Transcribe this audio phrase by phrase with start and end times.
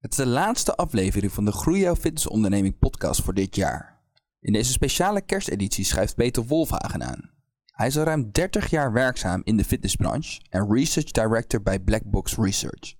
[0.00, 4.00] Het is de laatste aflevering van de Groei jouw fitnessonderneming podcast voor dit jaar.
[4.40, 7.30] In deze speciale kersteditie schrijft Peter Wolfhagen aan.
[7.66, 12.36] Hij is al ruim 30 jaar werkzaam in de fitnessbranche en Research Director bij Blackbox
[12.36, 12.94] Research.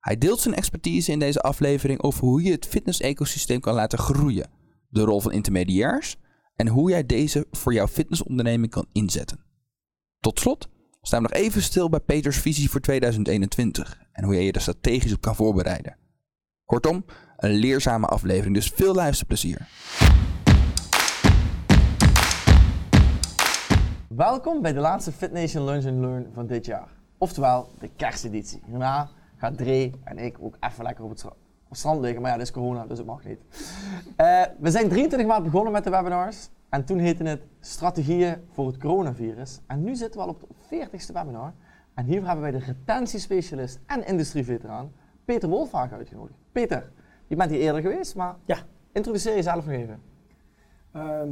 [0.00, 4.50] Hij deelt zijn expertise in deze aflevering over hoe je het fitness-ecosysteem kan laten groeien,
[4.88, 6.16] de rol van intermediairs
[6.56, 9.44] en hoe jij deze voor jouw fitnessonderneming kan inzetten.
[10.20, 10.68] Tot slot
[11.02, 15.12] staan nog even stil bij Peters visie voor 2021 en hoe jij je er strategisch
[15.12, 15.96] op kan voorbereiden.
[16.64, 17.04] Kortom,
[17.36, 19.68] een leerzame aflevering, dus veel luisterplezier.
[24.08, 26.88] Welkom bij de laatste Fit Nation Lunch and Learn van dit jaar.
[27.18, 28.62] Oftewel de kersteditie.
[28.66, 31.28] Hierna gaan Dre en ik ook even lekker op het, stra-
[31.64, 32.22] op het strand liggen.
[32.22, 33.38] Maar ja, dit is corona, dus het mag niet.
[34.16, 36.48] Eh, we zijn 23 maart begonnen met de webinars.
[36.68, 39.60] En toen heette het Strategieën voor het coronavirus.
[39.66, 41.52] En nu zitten we al op de 40ste webinar.
[41.94, 44.92] En hiervoor hebben wij de retentiespecialist en industrieveteraan
[45.24, 46.38] Peter Wolfhagen uitgenodigd.
[46.52, 46.92] Peter,
[47.26, 48.56] je bent hier eerder geweest, maar Ja.
[48.92, 50.00] introduceer jezelf nog even.
[50.92, 51.30] Ehm,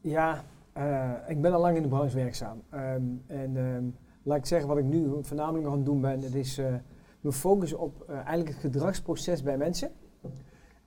[0.00, 2.62] ja, eh, ik ben al lang in de branche werkzaam.
[2.70, 3.84] Ehm, en ehm,
[4.22, 6.20] laat ik zeggen wat ik nu voornamelijk aan het doen ben.
[6.20, 6.74] Het is eh
[7.20, 9.90] me focussen op eh, eigenlijk het gedragsproces bij mensen.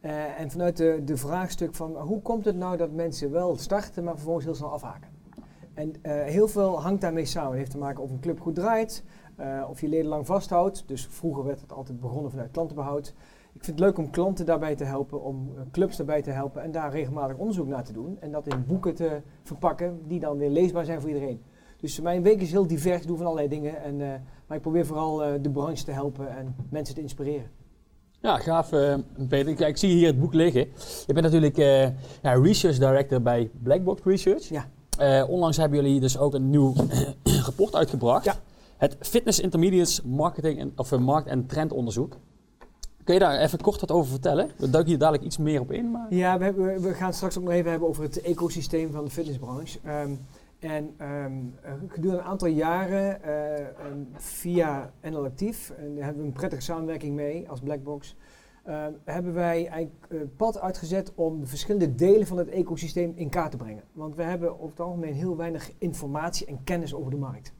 [0.02, 4.04] Eh, en vanuit de, de vraagstuk van hoe komt het nou dat mensen wel starten,
[4.04, 5.10] maar vervolgens heel snel afhaken.
[5.74, 7.50] En eh, heel veel hangt daarmee samen.
[7.50, 9.04] Het heeft te maken of een club goed draait,
[9.36, 10.84] eh, of je leden lang vasthoudt.
[10.88, 13.08] Dus vroeger werd het altijd begonnen vanuit klantenbehoud.
[13.54, 16.72] Ik vind het leuk om klanten daarbij te helpen, om clubs daarbij te helpen en
[16.72, 18.18] daar regelmatig onderzoek naar te doen.
[18.20, 21.42] En dat in boeken te verpakken die dan weer leesbaar zijn voor iedereen.
[21.78, 23.84] Dus mijn week is heel divers, ik doe van allerlei dingen.
[23.84, 23.98] En,
[24.48, 27.61] maar ik probeer vooral de branche te helpen en mensen te inspireren.
[28.22, 28.94] Ja, gaaf eh,
[29.28, 29.52] Peter.
[29.52, 30.68] Ik, ik zie hier het boek liggen.
[31.08, 31.84] Je bent natuurlijk eh,
[32.22, 34.50] ja, Research Director bij Blackbox Research.
[34.50, 34.66] Ja.
[34.98, 36.74] Eh, onlangs hebben jullie dus ook een nieuw
[37.46, 38.26] rapport uitgebracht.
[38.26, 38.36] Ja.
[38.78, 42.18] Het Fitness Intermediates Marketing en, of, Markt- en Trendonderzoek.
[43.04, 44.52] Kun je daar even kort wat over vertellen?
[44.58, 45.92] We duiken hier dadelijk iets meer op in.
[45.92, 46.14] Maar...
[46.14, 49.12] Ja, we, hebben, we gaan straks ook nog even hebben over het ecosysteem van de
[49.12, 49.80] fitnessbranche.
[49.84, 50.12] Ehm,
[50.62, 56.22] en ehm, eh, gedurende een aantal jaren eh, ehm, via NL Actief, en daar hebben
[56.22, 58.16] we een prettige samenwerking mee als Blackbox,
[58.64, 63.30] ehm, hebben wij eigenlijk eh, pad uitgezet om de verschillende delen van het ecosysteem in
[63.30, 63.84] kaart te brengen.
[63.92, 67.54] Want we hebben over het algemeen heel weinig informatie en kennis over de markt.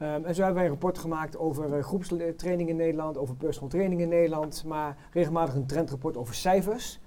[0.00, 4.00] En zo hebben wij een rapport gemaakt over eh, groepstraining in Nederland, over personal training
[4.00, 6.99] in Nederland, maar regelmatig een trendrapport over cijfers.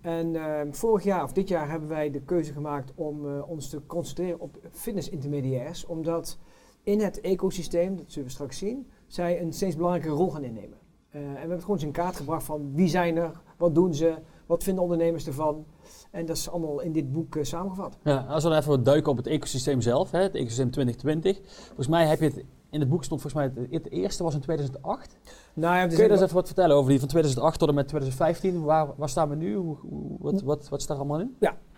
[0.00, 3.68] En ehm, vorig jaar of dit jaar hebben wij de keuze gemaakt om eh, ons
[3.68, 6.38] te concentreren op fitnessintermediairs, omdat
[6.82, 10.78] in het ecosysteem, dat zullen we straks zien, zij een steeds belangrijke rol gaan innemen.
[11.10, 13.74] Eh, en we hebben het gewoon eens in kaart gebracht van wie zijn er, wat
[13.74, 14.14] doen ze,
[14.46, 15.66] wat vinden ondernemers ervan.
[16.10, 17.98] En dat is allemaal in dit boek eh, samengevat.
[18.02, 21.40] Ja, als we dan even wat duiken op het ecosysteem zelf, hè, het ecosysteem 2020.
[21.66, 24.34] Volgens mij heb je het, in het boek stond volgens mij het, het eerste was
[24.34, 25.16] in 2008.
[25.54, 27.74] Nou ja, Kun je daar eens even wat vertellen over die van 2008 tot en
[27.74, 28.62] met 2015?
[28.64, 29.54] Waar, waar staan we nu?
[29.54, 31.36] Hoe, hoe- wat, wat, wat staat er allemaal in?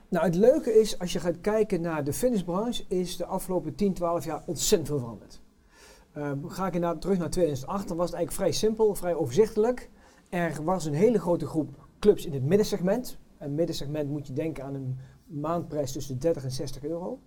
[0.08, 3.94] Nou, het leuke is, als je gaat kijken naar de fitnessbranche, is de afgelopen 10,
[3.94, 5.40] 12 jaar ontzettend veel veranderd.
[6.12, 9.90] Ehm, ga ik inderdaad terug naar 2008, dan was het eigenlijk vrij simpel, vrij overzichtelijk.
[10.28, 13.18] Er was een hele grote groep clubs in het middensegment.
[13.38, 17.18] En middensegment moet je denken aan een maandprijs tussen de 30 en 60 euro.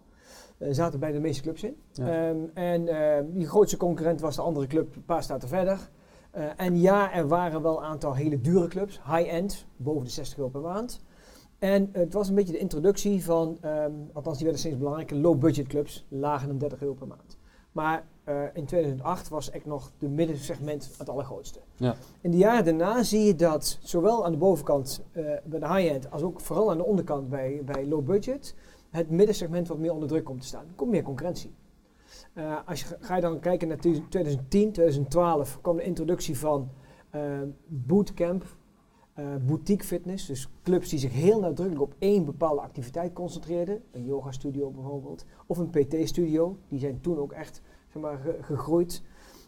[0.57, 1.75] Er zaten bijna de meeste clubs in.
[1.91, 2.07] Ja.
[2.07, 5.89] Ehm, en ehm, die grootste concurrent was de andere club, een paar staten verder.
[6.31, 10.37] Eh, en ja, er waren wel een aantal hele dure clubs, high-end, boven de 60
[10.37, 11.01] euro per maand.
[11.59, 15.67] En het was een beetje de introductie van, ehm, althans die werden steeds belangrijker, low-budget
[15.67, 17.37] clubs, lager dan 30 euro per maand.
[17.71, 21.59] Maar eh, in 2008 was echt nog de middensegment het allergrootste.
[21.75, 21.95] Ja.
[22.21, 26.11] In de jaren daarna zie je dat zowel aan de bovenkant eh, bij de high-end
[26.11, 28.55] als ook vooral aan de onderkant bij, bij low-budget
[28.93, 30.65] het middensegment wat meer onder druk komt te staan.
[30.67, 31.53] Er komt meer concurrentie.
[32.33, 36.69] Eh, als je, ga je dan kijken naar 2010, 2012 kwam de introductie van
[37.09, 38.45] eh, bootcamp,
[39.13, 44.05] eh, boutique fitness, dus clubs die zich heel nadrukkelijk op één bepaalde activiteit concentreerden, een
[44.05, 48.37] yoga studio bijvoorbeeld, of een PT studio, die zijn toen ook echt zeg maar, ge-
[48.41, 49.03] gegroeid.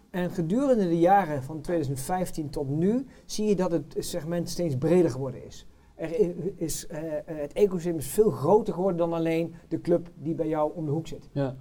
[0.10, 5.12] En gedurende de jaren van 2015 tot nu zie je dat het segment steeds breder
[5.12, 5.68] geworden is.
[5.96, 6.12] Er
[6.56, 10.48] is eh, eh, het ecosysteem is veel groter geworden dan alleen de club die bij
[10.48, 11.30] jou om de hoek zit.
[11.32, 11.56] Ja.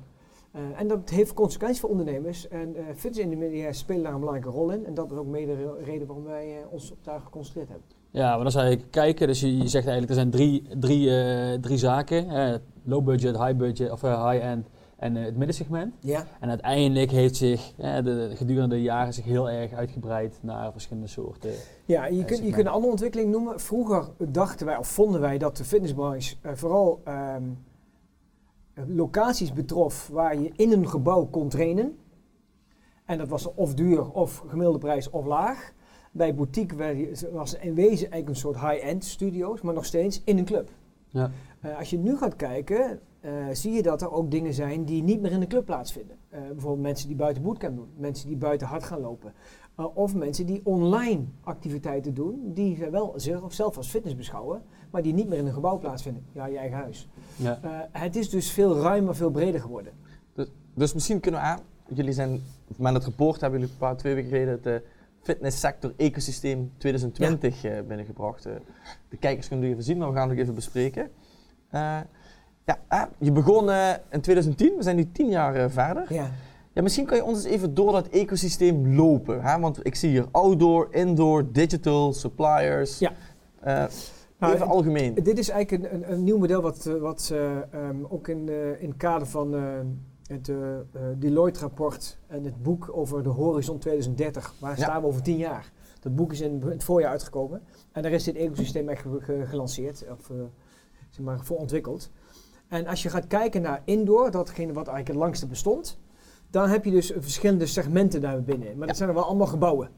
[0.53, 2.49] Eh, en dat heeft consequenties voor ondernemers.
[2.49, 4.87] En eh fitness intermediairs spelen daar een belangrijke rol in.
[4.87, 7.87] En dat is ook mede de reden waarom wij ons op daar geconcentreerd hebben.
[8.11, 11.61] Ja, maar dan zou je kijken, dus je, je zegt eigenlijk er zijn drie, drie,
[11.61, 12.27] drie zaken.
[12.85, 14.67] low budget, high budget of high end
[15.05, 15.95] en eh, het middensegment.
[16.01, 16.27] Ja.
[16.41, 20.73] En uiteindelijk heeft zich eh, de, de- gedurende de jaren zich heel erg uitgebreid naar
[20.73, 21.51] verschillende soorten.
[21.85, 23.61] Ja, je, Ja, kunt, je kunt een andere ontwikkeling noemen.
[23.61, 27.43] Vroeger dachten wij, of vonden wij, dat de fitnessbranche eh, vooral ehm,
[28.87, 31.99] locaties betrof waar je in een gebouw kon trainen.
[33.05, 35.73] En dat was of duur, of gemiddelde prijs, of laag.
[36.13, 36.77] Bij boutique
[37.33, 40.71] was in wezen eigenlijk een soort high-end studio's, maar nog steeds in een club.
[41.09, 41.31] Ja.
[41.61, 45.03] Eh, als je nu gaat kijken, eh, zie je dat er ook dingen zijn die
[45.03, 46.17] niet meer in de club plaatsvinden.
[46.29, 49.33] Eh, bijvoorbeeld mensen die buiten bootcamp doen, mensen die buiten hard gaan lopen.
[49.75, 54.63] Eh, of mensen die online activiteiten doen, die ze wel zelf, zelf als fitness beschouwen,
[54.91, 56.25] maar die niet meer in een gebouw plaatsvinden.
[56.33, 57.09] Ja, je eigen huis.
[57.37, 57.89] Ja.
[57.93, 59.93] Het is dus veel ruimer, veel breder geworden.
[60.75, 62.41] Dus misschien kunnen we aan, jullie zijn
[62.77, 64.83] met het rapport hebben jullie een paar twee weken geleden het
[65.23, 68.43] fitnesssector ecosysteem 2020 eh, binnengebracht.
[69.09, 71.11] De kijkers kunnen het even zien, maar we gaan het ook even bespreken.
[72.65, 76.13] Ja, je begon eh, in 2010, we zijn nu tien jaar eh, verder.
[76.13, 76.31] Ja.
[76.73, 79.43] Ja, misschien kan je ons eens even door dat ecosysteem lopen.
[79.43, 79.59] Hè?
[79.61, 82.99] Want ik zie hier outdoor, indoor, digital, suppliers.
[82.99, 83.13] Ja.
[83.61, 83.85] Eh,
[84.39, 85.15] Nou, even algemeen.
[85.15, 88.49] Dit is eigenlijk een, een, een nieuw model wat, wat eh, ehm, ook in,
[88.81, 89.53] in het kader van
[90.27, 90.53] het
[91.19, 94.83] Deloitte-rapport en het boek over de Horizon 2030, waar Ja.
[94.83, 95.73] staan we over tien jaar?
[96.01, 97.63] Dat boek is in het voorjaar uitgekomen
[97.93, 100.31] en daar is dit ecosysteem echt ge- ge- gelanceerd, of
[101.11, 102.11] zeg maar, voor ontwikkeld.
[102.75, 105.99] En als je gaat kijken naar indoor, datgene wat eigenlijk het langste bestond,
[106.51, 108.67] dan heb je dus verschillende segmenten daar binnen.
[108.69, 108.87] Maar Ja.
[108.87, 109.89] dat zijn er wel allemaal gebouwen.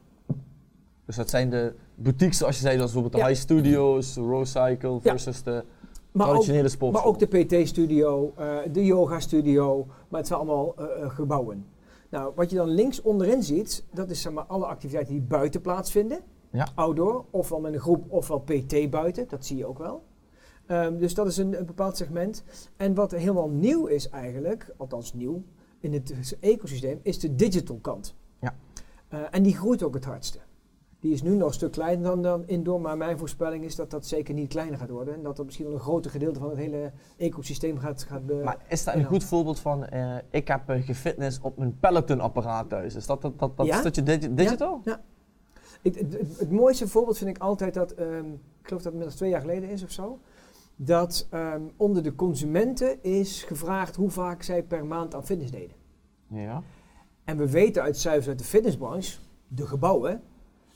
[1.05, 4.45] Dus dat zijn de boutiques, zoals je zei, zoals bijvoorbeeld de high studios, de Row
[4.47, 5.65] Cycle versus de
[6.13, 6.93] Maar traditionele sport.
[6.93, 11.67] Maar ook de PT-studio, eh, de yoga-studio, maar het zijn allemaal eh, eh, gebouwen.
[12.09, 15.61] Nou, wat je dan links onderin ziet, dat is zeg maar, alle activiteiten die buiten
[15.61, 16.19] plaatsvinden.
[16.51, 16.69] Ja.
[16.75, 20.03] Outdoor, ofwel met een groep, ofwel PT buiten, dat zie je ook wel.
[20.67, 22.45] Ehm, dus dat is een, een bepaald segment.
[22.77, 25.43] En wat helemaal nieuw is eigenlijk, althans nieuw,
[25.81, 28.15] in het ecosysteem, is de digital kant.
[28.41, 28.55] Ja.
[29.09, 30.39] Eh, en die groeit ook het hardste.
[31.01, 33.91] Die is nu nog een stuk kleiner dan, dan indoor, maar mijn voorspelling is dat
[33.91, 35.15] dat zeker niet kleiner gaat worden.
[35.15, 38.65] En dat dat misschien wel een groter gedeelte van het hele ecosysteem gaat, gaat Maar
[38.69, 39.07] is dat een Ja.
[39.07, 42.95] goed voorbeeld van, eh, ik heb uh, gefitness op mijn Peloton-apparaat thuis?
[42.95, 43.79] Is dat dat, dat, dat Ja.
[43.79, 44.81] stukje digi- digital?
[45.83, 48.33] Ik, het, het- het mooiste voorbeeld vind ik altijd dat, ehm, ik
[48.63, 50.19] geloof dat het inmiddels twee jaar geleden is of zo,
[50.77, 55.77] dat ehm, onder de consumenten is gevraagd hoe vaak zij per maand aan fitness deden.
[56.29, 56.63] Ja.
[57.25, 59.19] En we weten uit cijfers uit de fitnessbranche,
[59.49, 60.23] de gebouwen,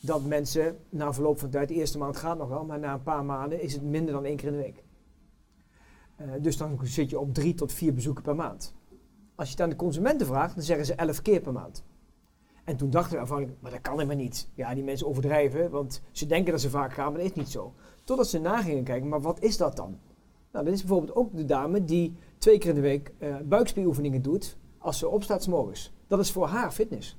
[0.01, 3.03] dat mensen na verloop van tijd, de eerste maand gaat nog wel, maar na een
[3.03, 4.85] paar maanden is het minder dan één keer in de week.
[6.17, 8.75] Eh, dus dan zit je op drie tot vier bezoeken per maand.
[9.35, 11.85] Als je het aan de consumenten vraagt, dan zeggen ze elf keer per maand.
[12.65, 14.49] En toen dachten we aanvankelijk, maar dat kan helemaal niet.
[14.55, 17.49] Ja, die mensen overdrijven, want ze denken dat ze vaak gaan, maar dat is niet
[17.49, 17.75] zo.
[18.05, 19.99] Totdat ze na gingen kijken, maar wat is dat dan?
[20.53, 24.23] Nou, dat is bijvoorbeeld ook de dame die twee keer in de week eh, buikspieroefeningen
[24.23, 25.93] doet als ze opstaat 's morgens.
[26.07, 27.19] Dat is voor haar fitness.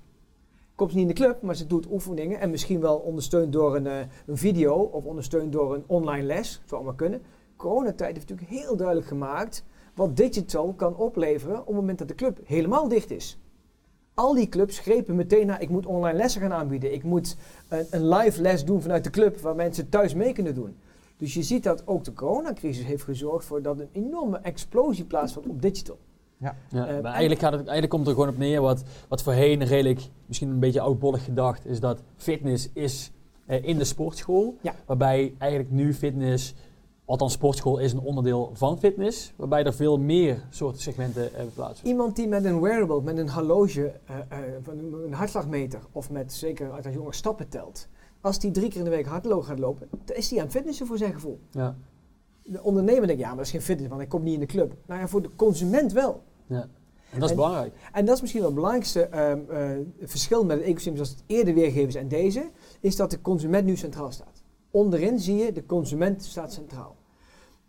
[0.76, 3.88] Komt niet in de club, maar ze doet oefeningen en misschien wel ondersteund door een,
[3.88, 6.52] eh, een video of ondersteund door een online les.
[6.52, 7.22] Zou allemaal kunnen.
[7.56, 9.64] Coronatijd heeft natuurlijk heel duidelijk gemaakt
[9.96, 13.40] wat digital kan opleveren op het moment dat de club helemaal dicht is.
[14.14, 16.94] Al die clubs grepen meteen naar, ik moet online lessen gaan aanbieden.
[16.94, 17.36] Ik moet
[17.68, 20.76] een, een live les doen vanuit de club waar mensen thuis mee kunnen doen.
[21.18, 25.50] Dus je ziet dat ook de coronacrisis heeft gezorgd voor dat een enorme explosie plaatsvindt
[25.50, 25.98] op digital.
[26.38, 29.64] Ja, Eh, maar eigenlijk, gaat het, eigenlijk komt er gewoon op neer wat, wat voorheen
[29.64, 33.12] redelijk, misschien een beetje oudbollig gedacht, is dat fitness is
[33.46, 34.58] eh, in de sportschool.
[34.62, 34.76] Ja.
[34.86, 36.54] Waarbij eigenlijk nu fitness,
[37.12, 41.92] althans sportschool is een onderdeel van fitness, waarbij er veel meer soorten segmenten eh, plaatsvinden.
[41.92, 46.34] Iemand die met een wearable, met een horloge, eh, eh, een, een hartslagmeter of met
[46.34, 47.88] zeker uit als jonge stappen telt.
[48.22, 50.88] Als die drie keer in de week hardlopen gaat lopen, dan is die aan fitnessen
[50.88, 51.40] voor zijn gevoel.
[51.52, 51.76] Ja.
[52.44, 54.46] De ondernemer denkt, ja, maar dat is geen fitness, want ik kom niet in de
[54.46, 54.74] club.
[54.86, 56.22] Nou ja, voor de consument wel.
[56.48, 56.68] ja.
[57.12, 57.74] En dat is En- belangrijk.
[57.92, 59.70] En dat is misschien wel het belangrijkste ehm, eh,
[60.08, 62.50] verschil met het ecosysteem zoals het eerder weergegeven is en deze,
[62.80, 64.44] is dat de consument nu centraal staat.
[64.72, 66.96] Onderin zie je, de consument staat centraal.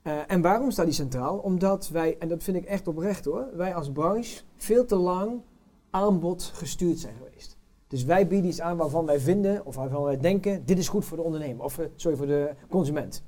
[0.03, 1.39] Eh, en waarom staat die centraal?
[1.39, 5.41] Omdat wij, en dat vind ik echt oprecht hoor, wij als branche veel te lang
[5.91, 7.57] aanbod gestuurd zijn geweest.
[7.87, 11.05] Dus wij bieden iets aan waarvan wij vinden, of waarvan wij denken, dit is goed
[11.05, 13.23] voor de ondernemer, of eh, sorry, voor de consument.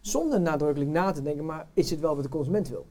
[0.00, 2.86] Zonder nadrukkelijk na te denken, maar is dit wel wat de consument wil?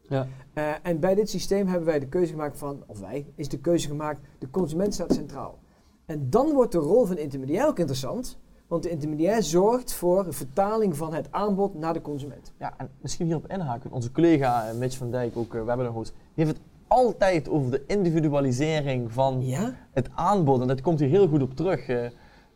[0.00, 0.28] Ja.
[0.52, 3.58] Eh, en bij dit systeem hebben wij de keuze gemaakt van, of wij, is de
[3.58, 5.58] keuze gemaakt, de consument staat centraal.
[6.04, 8.38] En dan wordt de rol van intermediair ook interessant,
[8.70, 12.52] want de intermediair zorgt voor de vertaling van het aanbod naar de consument.
[12.58, 13.92] Ja, en misschien hierop inhaken.
[13.92, 17.82] Onze collega eh, Mitch van Dijk, ook uh, webinarhost, die heeft het altijd over de
[17.86, 19.74] individualisering van Ja?
[19.92, 20.60] het aanbod.
[20.60, 21.88] En dat komt hier heel goed op terug.
[21.88, 22.04] Eh,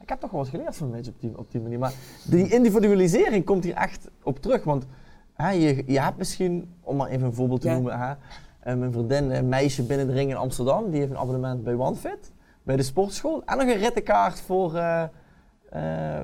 [0.00, 1.78] ik heb toch wel wat geleerd van Mitch op die, op die manier.
[1.78, 1.92] Maar
[2.24, 4.64] die individualisering komt hier echt op terug.
[4.64, 4.86] Want
[5.32, 7.74] hè, je, je hebt misschien, om maar even een voorbeeld te Ja.
[7.74, 8.14] noemen, hè,
[8.60, 11.74] eh, mijn vriendin, een meisje binnen de ring in Amsterdam, die heeft een abonnement bij
[11.74, 13.42] OneFit, bij de sportschool.
[13.44, 15.08] En nog een rittenkaart voor eh, eh,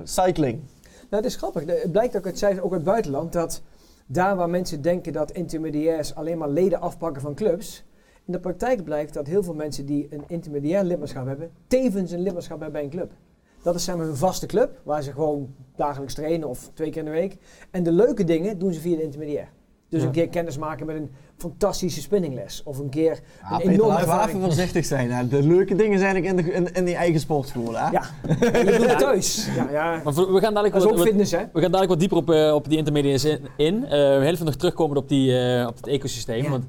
[0.03, 0.59] cycling.
[1.09, 1.65] Nou, het is grappig.
[1.65, 3.61] Het blijkt ook uit ook het buitenland, dat
[4.05, 7.83] daar waar mensen denken dat intermediairs alleen maar leden afpakken van clubs,
[8.25, 12.21] in de praktijk blijkt dat heel veel mensen die een intermediair lidmaatschap hebben, tevens een
[12.21, 13.11] lidmaatschap hebben bij een club.
[13.63, 17.05] Dat is zeg hun vaste club, waar ze gewoon dagelijks trainen of twee keer in
[17.05, 17.37] de week.
[17.71, 19.49] En de leuke dingen doen ze via de intermediair.
[19.91, 20.05] Dus Ja.
[20.07, 22.61] een keer kennis maken met een fantastische spinningles.
[22.65, 24.29] Of een keer Ja, een Peter, enorme laten we ervaring.
[24.37, 25.11] even voorzichtig zijn.
[25.11, 25.27] Hè.
[25.27, 27.73] De leuke dingen zijn eigenlijk in, de, in, in die eigen sportschool.
[27.77, 27.89] Hè?
[27.89, 29.47] Ja, je doet het thuis.
[29.55, 30.01] Ja, ja.
[30.03, 31.37] Maar we gaan dadelijk Dat is wat, ook wat- fitness, hè?
[31.53, 33.39] we gaan dadelijk wat dieper op, eh, op die intermediates in.
[33.57, 33.85] in.
[33.85, 36.43] Eh, heel even nog terugkomen op, die, eh, op het ecosysteem.
[36.43, 36.49] Ja.
[36.49, 36.65] Want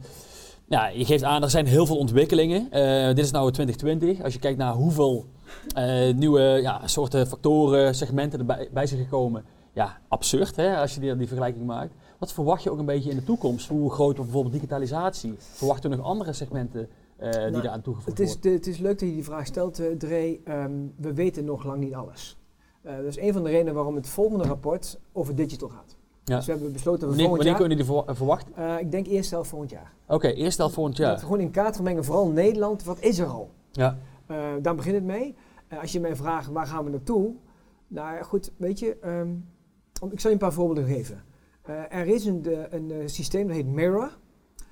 [0.66, 2.66] ja, je geeft aan, er zijn heel veel ontwikkelingen.
[2.70, 4.22] Eh, dit is nou 2020.
[4.24, 5.26] Als je kijkt naar hoeveel
[5.74, 9.44] eh, nieuwe ja, soorten factoren, segmenten erbij bij zijn gekomen.
[9.72, 11.94] Ja, absurd hè, als je die, die vergelijking maakt.
[12.22, 13.68] Wat verwacht je ook een beetje in de toekomst?
[13.68, 15.34] Hoe groot wordt bijvoorbeeld digitalisatie?
[15.38, 18.50] Verwachten we nog andere segmenten eh, die Nou, eraan toegevoegd Het is, worden?
[18.50, 20.40] de- het is leuk dat je die vraag stelt, eh Dre.
[20.44, 22.36] Ehm, we weten nog lang niet alles.
[22.82, 25.96] Eh, dat is een van de redenen waarom het volgende rapport over digital gaat.
[26.24, 26.36] Ja.
[26.36, 27.86] Dus we hebben besloten dat we Wanneer, volgend wanneer jaar...
[27.86, 28.78] kunnen verwa- verwachten?
[28.86, 29.92] ik denk eerst zelf volgend jaar.
[30.08, 31.14] Oké, eerst al volgend Dat jaar.
[31.14, 33.50] we gewoon in kaart brengen, vooral Nederland, wat is er al?
[33.72, 33.98] Ja.
[34.26, 35.34] Eh, daar begint het mee.
[35.80, 37.34] Als je mij vraagt, waar gaan we naartoe?
[37.88, 39.30] Nou goed, weet je, ehm,
[40.12, 41.22] ik zal je een paar voorbeelden geven.
[41.62, 44.18] Eh, er is een, de- een eh, systeem dat heet Mirror,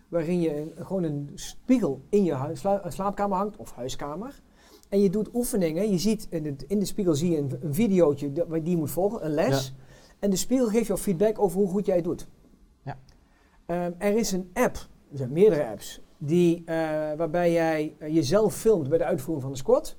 [0.08, 4.40] waarin je een, gewoon een spiegel in je huis, sla- slaapkamer hangt, of huiskamer.
[4.88, 7.74] En je doet oefeningen, je ziet in, het, in de spiegel zie je een, een
[7.74, 9.74] videootje die je moet volgen, een les.
[10.18, 12.28] En de spiegel geeft jou feedback over hoe goed jij het doet.
[12.82, 12.98] Ja.
[13.66, 14.76] Ehm, er is een app,
[15.10, 16.74] er zijn meerdere apps, die, eh,
[17.16, 19.96] waarbij jij eh, jezelf filmt bij de uitvoering van de squat.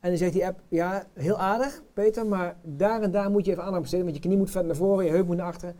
[0.00, 3.50] En dan zegt die app, ja, heel aardig, Peter, maar daar en daar moet je
[3.50, 5.76] even aandacht besteden, want je knie moet verder naar voren, je heup moet naar achteren.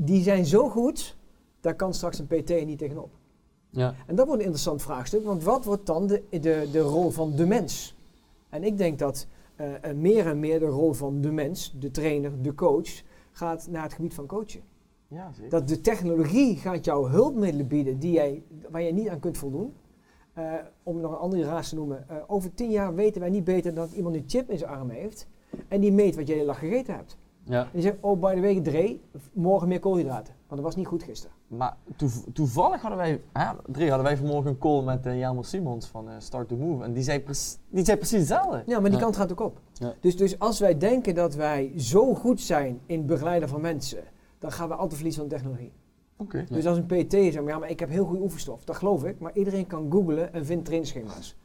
[0.00, 1.16] Die zijn zo goed,
[1.60, 3.10] daar kan straks een PT niet tegenop.
[3.70, 3.94] Ja.
[4.06, 7.36] En dat wordt een interessant vraagstuk, want wat wordt dan de, de, de rol van
[7.36, 7.96] de mens?
[8.48, 9.26] En ik denk dat
[9.56, 13.02] eh, meer en meer de rol van de mens, de trainer, de coach,
[13.32, 14.60] gaat naar het gebied van coachen.
[15.08, 15.50] Ja, zeker.
[15.50, 19.72] Dat de technologie gaat jou hulpmiddelen bieden die jij, waar je niet aan kunt voldoen.
[20.32, 22.08] Eh, om nog een andere raas te noemen.
[22.08, 24.70] eh, over tien jaar weten wij niet beter dan dat iemand een chip in zijn
[24.70, 25.26] arm heeft.
[25.68, 27.16] En die meet wat jij de dag gegeten hebt.
[27.48, 27.62] Ja.
[27.62, 28.98] En die zegt, oh by the way, Dre,
[29.32, 30.34] morgen meer koolhydraten.
[30.46, 31.36] Want dat was niet goed gisteren.
[31.48, 35.44] Maar toev- toevallig hadden wij, hè, Drie, hadden wij vanmorgen een call met uh, Jelmer
[35.44, 36.84] Simons van eh, Start to Move.
[36.84, 38.62] En die zei, precies- die zei precies hetzelfde.
[38.66, 39.04] Ja, maar die Ja.
[39.04, 39.60] kant gaat ook op.
[39.72, 39.94] Ja.
[40.00, 44.02] Dus, dus als wij denken dat wij zo goed zijn in het begeleiden van mensen,
[44.38, 45.72] dan gaan we altijd verliezen van technologie.
[46.16, 46.44] Oké.
[46.50, 48.64] Dus als een PT zegt, maar ja, maar ik heb heel goede oefenstof.
[48.64, 51.36] Dat geloof ik, maar iedereen kan googlen en vindt trainingsschema's.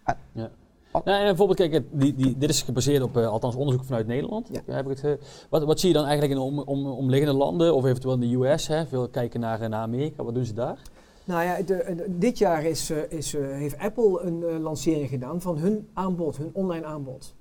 [0.94, 4.08] Nou, en bijvoorbeeld, kijk, het- die, die, dit is gebaseerd op, eh, althans onderzoek vanuit
[4.08, 4.50] Nederland.
[4.52, 4.74] Ja.
[4.74, 7.76] Heb ik het, eh, wat, wat zie je dan eigenlijk in om, om, omliggende landen,
[7.76, 8.68] of eventueel in de US?
[8.68, 8.86] Hè?
[8.86, 10.80] Veel kijken naar, eh, naar Amerika, wat doen ze daar?
[11.26, 11.64] Nou ja, de,
[11.96, 16.86] de- dit jaar is, is, heeft Apple een lancering gedaan van hun aanbod, hun online
[16.86, 17.34] aanbod.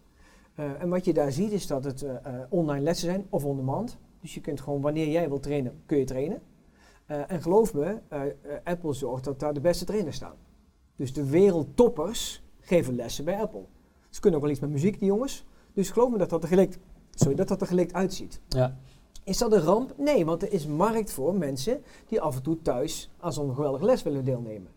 [0.54, 2.04] En wat je daar ziet is dat het
[2.49, 3.99] online lessen zijn of on demand.
[4.21, 6.40] Dus je kunt gewoon wanneer jij wilt trainen, kun je trainen.
[7.06, 7.97] En geloof me,
[8.64, 10.35] Apple zorgt dat daar de beste trainers staan.
[10.97, 12.42] Dus de wereldtoppers
[12.73, 13.64] geven lessen bij Apple.
[14.11, 15.45] Ze kunnen ook wel iets met muziek, die jongens.
[15.73, 16.79] Dus geloof me dat dat er gelikt,
[17.11, 18.41] sorry, dat dat er gelikt uitziet.
[18.49, 18.79] Ja.
[19.25, 19.95] Is dat een ramp?
[19.99, 23.85] Nee, want er is markt voor mensen die af en toe thuis aan zo'n geweldige
[23.85, 24.71] les willen deelnemen.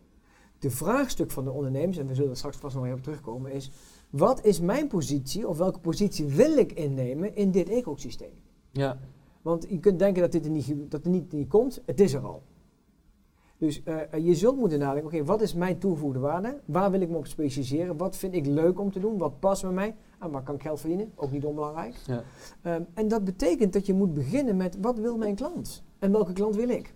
[0.60, 3.52] De vraagstuk van de ondernemers, en we zullen er straks vast nog even op terugkomen,
[3.52, 3.72] is:
[4.10, 8.34] wat is mijn positie of welke positie wil ik innemen in dit ecosysteem?
[8.72, 9.00] Ja.
[9.42, 12.14] Want je kunt denken dat dit er niet, dat er niet, niet komt, het is
[12.14, 12.42] er al.
[13.58, 16.60] Dus eh, eh, je zult moeten nadenken, oké, wat is mijn toegevoegde waarde?
[16.66, 17.98] Waar wil ik me op specialiseren?
[17.98, 19.18] Wat vind ik leuk om te doen?
[19.18, 19.96] Wat past bij mij?
[20.20, 21.12] En waar kan ik geld verdienen?
[21.16, 21.96] Ook niet onbelangrijk.
[22.06, 22.24] Ja.
[22.62, 25.84] Ehm, en dat betekent dat je moet beginnen met, wat wil mijn klant?
[26.00, 26.94] En welke klant wil ik?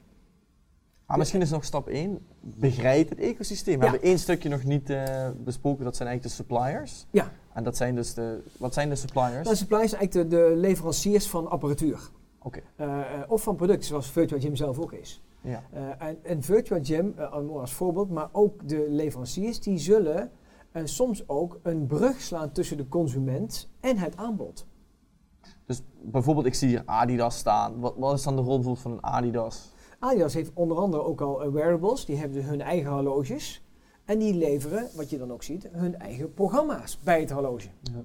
[1.06, 3.80] Maar misschien is nog stap 1, begrijp het ecosysteem.
[3.80, 3.92] We Ja.
[3.92, 7.06] hebben één stukje nog niet eh, besproken, dat zijn eigenlijk de suppliers.
[7.12, 7.32] Ja.
[7.54, 9.44] En dat zijn dus de, wat zijn de suppliers?
[9.44, 12.10] Nou, suppliers zijn eigenlijk de, de leveranciers van apparatuur.
[12.42, 12.62] Oké.
[13.28, 15.22] Of van producten, zoals Virtual Gym zelf ook is.
[15.42, 15.64] Ja.
[15.72, 20.32] Eh, en, en Virtual Gym, eh, als voorbeeld, maar ook de leveranciers, die zullen
[20.72, 24.66] eh, soms ook een brug slaan tussen de consument en het aanbod.
[25.66, 27.80] Dus bijvoorbeeld, ik zie hier Adidas staan.
[27.80, 29.74] Wat, wat is dan de rol bijvoorbeeld van een Adidas?
[30.00, 33.64] Adidas heeft onder andere ook al wearables, die hebben hun eigen horloges.
[34.06, 37.68] En die leveren, wat je dan ook ziet, hun eigen programma's bij het horloge.
[37.82, 38.04] Ja.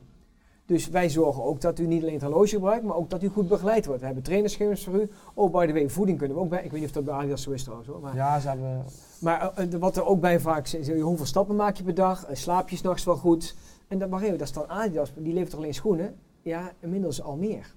[0.66, 3.28] Dus wij zorgen ook dat u niet alleen het horloge gebruikt, maar ook dat u
[3.28, 4.00] goed begeleid wordt.
[4.00, 5.11] We hebben trainerschema's voor u.
[5.35, 6.64] Oh, by the way, voeding kunnen we ook bij.
[6.64, 8.00] Ik weet niet of dat bij Adidas zo is trouwens hoor.
[8.00, 8.85] Maar, Ja, ze hebben...
[9.18, 12.26] maar eh, eh, wat er ook bij vaak is, hoeveel stappen maak je per dag?
[12.26, 13.54] Eh, slaap je s'nachts wel goed?
[13.88, 16.14] En dat, wacht even, dat is dan Adidas, die levert toch alleen schoenen?
[16.42, 17.75] Ja, inmiddels al meer.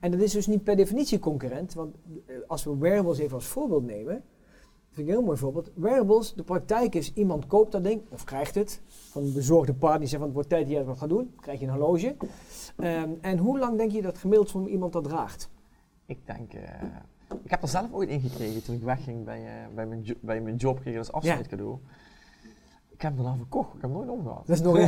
[0.00, 1.94] En dat is dus niet per definitie concurrent, want
[2.26, 4.22] eh, als we wearables even als voorbeeld nemen,
[4.98, 5.70] vind ik een heel mooi voorbeeld.
[5.74, 9.98] Wearables, de praktijk is, iemand koopt dat ding, of krijgt het, van een bezorgde partner
[10.00, 12.16] die zegt van het wordt tijd dat jij wat gaat doen, krijg je een horloge.
[12.76, 15.48] Ehm, en hoe lang denk je dat gemiddeld zo'n iemand dat draagt?
[16.06, 16.52] Ik denk...
[16.52, 16.62] eh,
[17.44, 20.14] ik heb er zelf ooit in gekregen toen ik wegging bij, eh, bij, mijn, jo-
[20.20, 20.80] bij mijn job.
[20.80, 21.78] Kreeg ik als afscheidcadeau.
[22.90, 23.74] ik heb hem daarna verkocht.
[23.74, 24.46] Ik heb hem nooit omgehad.
[24.46, 24.78] Dat is nog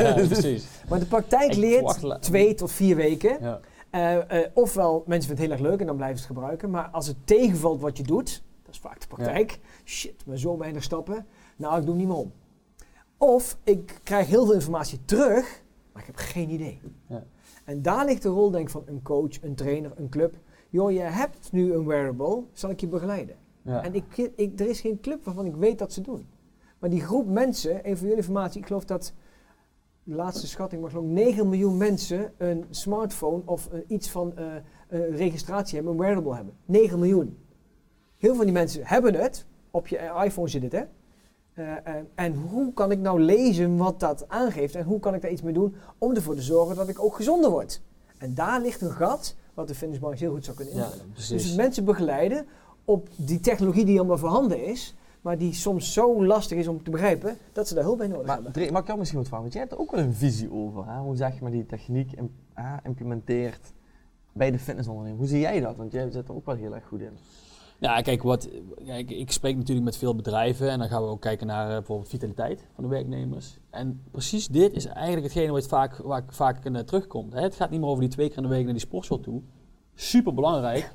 [0.00, 0.66] ja, precies.
[0.88, 3.36] Maar de praktijk Ik leert twee tot vier weken.
[3.40, 3.60] Ja.
[3.90, 6.70] Eh, ofwel, mensen vinden het heel erg leuk en dan blijven ze het gebruiken.
[6.70, 9.58] Maar als het tegenvalt wat je doet, dat is vaak de praktijk.
[9.84, 11.26] Shit, maar zo weinig stappen.
[11.56, 12.32] Nou, ik doe niet meer om.
[13.18, 15.62] Of ik krijg heel veel informatie terug,
[15.92, 16.80] maar ik heb geen idee.
[17.06, 17.24] Ja.
[17.64, 20.34] En daar ligt de rol denk ik van een coach, een trainer, een club.
[20.68, 23.36] Joh, je hebt nu een wearable, zal ik je begeleiden?
[23.62, 23.84] Ja.
[23.84, 26.26] En ik, ik, er is geen club waarvan ik weet dat ze doen.
[26.78, 29.12] Maar die groep mensen, even voor jullie informatie, ik geloof dat
[30.02, 34.36] de laatste schatting, maar geloof ik 9 miljoen mensen een smartphone of eh, iets van
[34.36, 34.46] eh,
[35.10, 36.54] registratie hebben, een wearable hebben.
[36.64, 37.38] 9 miljoen.
[38.20, 39.44] Heel veel van die mensen hebben het.
[39.70, 40.82] Op je iPhone zit het, hè?
[41.52, 45.22] Eh, eh, en hoe kan ik nou lezen wat dat aangeeft en hoe kan ik
[45.22, 47.82] daar iets mee doen om ervoor te zorgen dat ik ook gezonder word?
[48.18, 51.14] En daar ligt een gat wat de fitnessbranche heel goed zou kunnen Ja, invullen.
[51.14, 52.46] Dus mensen begeleiden
[52.84, 56.90] op die technologie die allemaal voorhanden is, maar die soms zo lastig is om te
[56.90, 58.52] begrijpen dat ze daar hulp bij nodig Maar hebben.
[58.52, 59.44] Dre, mag ik jou misschien wat vragen?
[59.44, 60.86] Want jij hebt er ook wel een visie over.
[60.86, 60.98] Hè?
[60.98, 62.12] Hoe zeg je maar die techniek
[62.82, 63.72] implementeert
[64.32, 65.20] bij de fitnessonderneming.
[65.20, 65.76] Hoe zie jij dat?
[65.76, 67.18] Want jij zit er ook wel heel erg goed in.
[67.80, 68.48] Ja, kijk, wat,
[68.84, 71.74] kijk, ik spreek natuurlijk met veel bedrijven en dan gaan we ook kijken naar eh,
[71.76, 73.58] bijvoorbeeld vitaliteit van de werknemers.
[73.70, 77.32] En precies dit is eigenlijk hetgene vaak, waar ik vaak naar terugkomt.
[77.32, 77.40] Hè.
[77.40, 79.42] Het gaat niet meer over die twee keer in de week naar die sportschool toe.
[79.94, 80.92] Super belangrijk,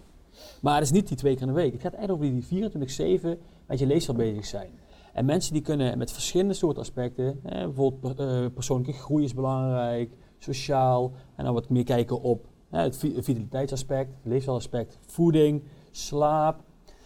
[0.61, 1.73] maar het is niet die twee keer in de week.
[1.73, 4.69] Het gaat eigenlijk over die 24-7 met je leefstijl bezig zijn.
[5.13, 10.13] En mensen die kunnen met verschillende soorten aspecten, hè, bijvoorbeeld eh, persoonlijke groei is belangrijk,
[10.37, 16.63] sociaal, en dan wat meer kijken op hè, het vi- vitaliteitsaspect, leefstijlaspect, voeding, slaap,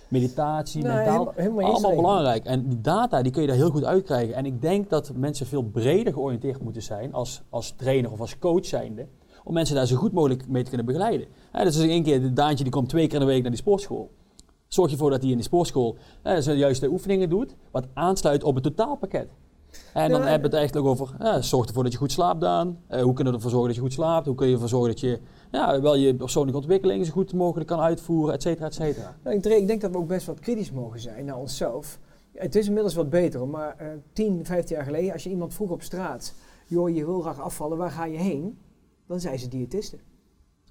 [0.09, 1.31] meditatie, mentaal.
[1.35, 2.45] helemaal- allemaal belangrijk.
[2.45, 4.35] En die data die kun je daar heel goed uitkrijgen.
[4.35, 8.39] En ik denk dat mensen veel breder georiënteerd moeten zijn als, als trainer of als
[8.39, 9.07] coach zijnde.
[9.43, 11.27] Om mensen daar zo goed mogelijk mee te kunnen begeleiden.
[11.51, 13.59] Hè, dus één keer de Daantje die komt twee keer in de week naar die
[13.59, 14.09] sportschool.
[14.67, 17.55] Zorg je ervoor dat hij in die sportschool hè, zijn juiste oefeningen doet.
[17.71, 19.29] Wat aansluit op het totaalpakket.
[19.93, 22.41] En dan Ja, hebben we het eigenlijk over, ja, zorg ervoor dat je goed slaapt,
[22.41, 22.79] Daan.
[22.87, 24.25] Eh, hoe kunnen we ervoor zorgen dat je goed slaapt?
[24.25, 25.19] Hoe kun je ervoor zorgen dat je
[25.51, 29.15] ja, wel je persoonlijke ontwikkeling zo goed mogelijk kan uitvoeren, et cetera, et cetera.
[29.23, 31.99] Nou, ik, denk- ik denk dat we ook best wat kritisch mogen zijn naar onszelf.
[32.33, 35.69] Het is inmiddels wat beter, maar eh 10, 15 jaar geleden, als je iemand vroeg
[35.69, 36.33] op straat,
[36.67, 38.57] joh, je wil graag afvallen, waar ga je heen?
[39.07, 39.99] Dan zei ze diëtisten.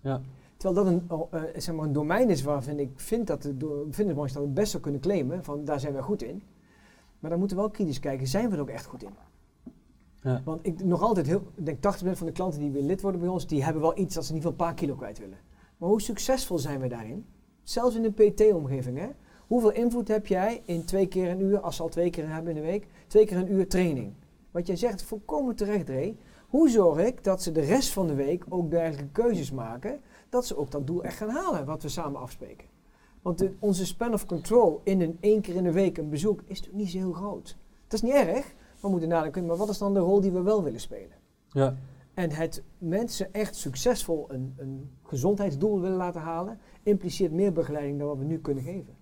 [0.02, 0.20] Ja.
[0.56, 4.34] Terwijl dat een, eh, zeg maar een domein is waarvan ik vind dat de fitnessbranche
[4.34, 6.42] dat het best zou kunnen claimen, van daar zijn we goed in.
[7.18, 9.12] Maar dan moeten we wel kritisch kijken, zijn we er ook echt goed in?
[10.22, 10.42] Ja.
[10.44, 13.20] Want ik nog altijd heel, ik denk 80% van de klanten die weer lid worden
[13.20, 15.18] bij ons, die hebben wel iets dat ze in ieder geval een paar kilo kwijt
[15.18, 15.38] willen.
[15.76, 17.26] Maar hoe succesvol zijn we daarin?
[17.62, 19.08] Zelfs in een PT-omgeving, hè?
[19.46, 22.56] Hoeveel invloed heb jij in twee keer een uur, als ze al twee keer hebben
[22.56, 24.12] in de week, twee keer een uur training?
[24.50, 26.16] Wat jij zegt, volkomen terecht, Dre.
[26.48, 30.46] Hoe zorg ik dat ze de rest van de week ook dergelijke keuzes maken, dat
[30.46, 32.66] ze ook dat doel echt gaan halen, wat we samen afspreken?
[33.22, 36.40] Want de- onze span of control in een één keer in de week een bezoek
[36.44, 37.56] is natuurlijk niet zo heel groot.
[37.86, 40.42] Dat is niet erg, we moeten nadenken, maar wat is dan de rol die we
[40.42, 41.16] wel willen spelen?
[41.50, 41.76] Ja.
[42.14, 48.08] En het mensen echt succesvol een, een gezondheidsdoel willen laten halen, impliceert meer begeleiding dan
[48.08, 48.96] wat we nu kunnen geven.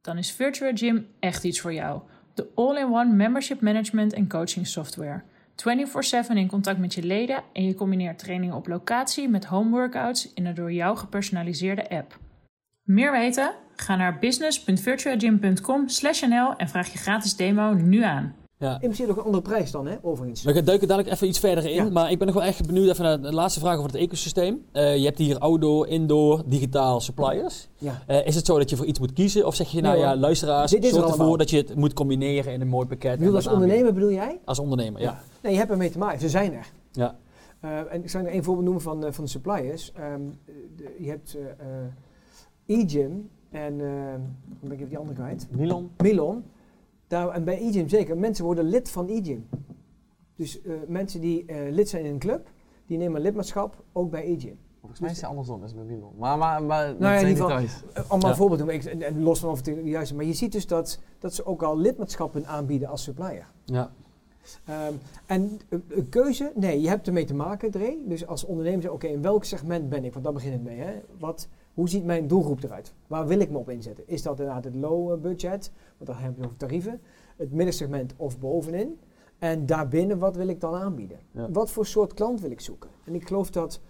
[0.00, 2.00] Dan is Virtua Gym echt iets voor jou.
[2.34, 5.22] De all-in-one membership management en coaching software.
[5.56, 10.32] 24/7 in contact met je leden en je combineert trainingen op locatie met home workouts
[10.34, 12.18] in een door jou gepersonaliseerde app.
[12.86, 13.52] Meer weten?
[13.76, 18.34] Ga naar business.virtuagym.com/nl en vraag je gratis demo nu aan.
[18.58, 18.72] ja.
[18.80, 20.42] Impliceert ook een andere prijs dan, hè, overigens.
[20.42, 21.90] We duiken dadelijk even iets verder in, Ja.
[21.90, 24.64] maar ik ben nog wel echt benieuwd even naar de laatste vraag over het ecosysteem.
[24.72, 27.68] Eh, je hebt hier outdoor, indoor, digitaal suppliers.
[27.78, 28.02] Ja.
[28.06, 30.02] Eh, is het zo dat je voor iets moet kiezen of zeg je nou Nee,
[30.04, 31.38] ja, luisteraars, Dit is er zorg ervoor allemaal.
[31.38, 33.12] dat je het moet combineren in een mooi pakket.
[33.18, 34.38] Bedoel, en als ondernemer bedoel jij?
[34.44, 35.20] Als ondernemer, ja.
[35.42, 36.20] Nee, je hebt ermee te maken.
[36.20, 36.66] Ze zijn er.
[36.92, 37.16] Ja.
[37.60, 39.92] Eh, en ik zal je één voorbeeld noemen van, eh, van de suppliers.
[39.92, 40.20] Ehm,
[40.76, 41.48] de- je hebt eh, eh,
[42.66, 45.46] eGym en, eh, dan ben ik even die andere kwijt.
[45.50, 45.90] Milon?
[46.02, 46.44] Milon.
[47.06, 49.46] Daar, en bij eGym zeker, mensen worden lid van eGym.
[50.36, 52.50] Dus eh, mensen die eh, lid zijn in een club,
[52.86, 54.58] die nemen lidmaatschap ook bij eGym.
[54.80, 56.12] Volgens mij is het andersom, is met Milon.
[56.18, 57.62] Maar, maar, maar Nou ja, in ieder geval-.
[57.62, 58.28] Uh, allemaal Ja.
[58.28, 60.16] een voorbeeld noemen, ik, en, los van of het juist is.
[60.16, 63.46] Maar je ziet dus dat, dat ze ook al lidmaatschappen aanbieden als supplier.
[63.64, 63.90] ja.
[64.64, 64.92] Ehm,
[65.26, 67.98] en eh, een keuze, nee, je hebt ermee te maken, Dre.
[68.04, 70.12] Dus als ondernemer oké, in welk segment ben ik?
[70.12, 70.78] Want daar begint het mee.
[70.78, 70.92] Hè?
[71.18, 72.94] Wat, hoe ziet mijn doelgroep eruit?
[73.06, 74.08] Waar wil ik me op inzetten?
[74.08, 75.72] Is dat inderdaad het low eh, budget?
[75.96, 77.00] Want dan heb je over tarieven.
[77.36, 78.98] Het middensegment of bovenin?
[79.38, 81.18] En daarbinnen, wat wil ik dan aanbieden?
[81.30, 81.50] Ja.
[81.50, 82.90] Wat voor soort klant wil ik zoeken?
[83.04, 83.80] En ik geloof dat,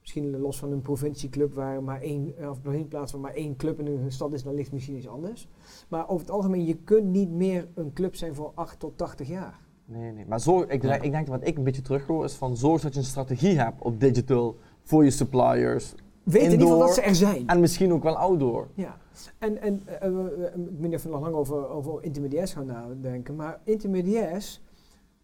[0.00, 3.78] misschien los van een provincieclub waar maar één, eh, of provincieplaats waar maar één club
[3.80, 5.48] in een stad is, dan ligt misschien iets anders.
[5.88, 9.28] Maar over het algemeen, je kunt niet meer een club zijn voor 8 tot 80
[9.28, 9.60] jaar.
[9.84, 10.26] Nee, nee.
[10.26, 11.00] Maar zorg, ik, Ja.
[11.00, 13.82] ik denk wat ik een beetje terughoor is van zorg dat je een strategie hebt
[13.82, 15.94] op digital voor je suppliers.
[16.24, 17.46] Weet in ieder geval Indoor dat ze er zijn.
[17.46, 18.68] en misschien ook wel outdoor.
[18.74, 18.96] Ja.
[19.38, 23.36] En, en eh, eh, eh, ik of we nog lang over, over intermediairs gaan nadenken,
[23.36, 24.60] maar intermediairs,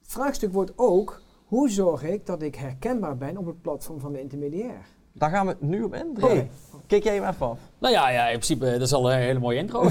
[0.03, 4.21] vraagstuk wordt ook, hoe zorg ik dat ik herkenbaar ben op het platform van de
[4.21, 4.87] intermediair?
[5.13, 6.19] Daar gaan we nu op in.
[6.87, 7.59] Kijk jij hem even af.
[7.79, 9.83] Nou ja, ja, in principe, dat is al een hele mooie intro.
[9.87, 9.91] ik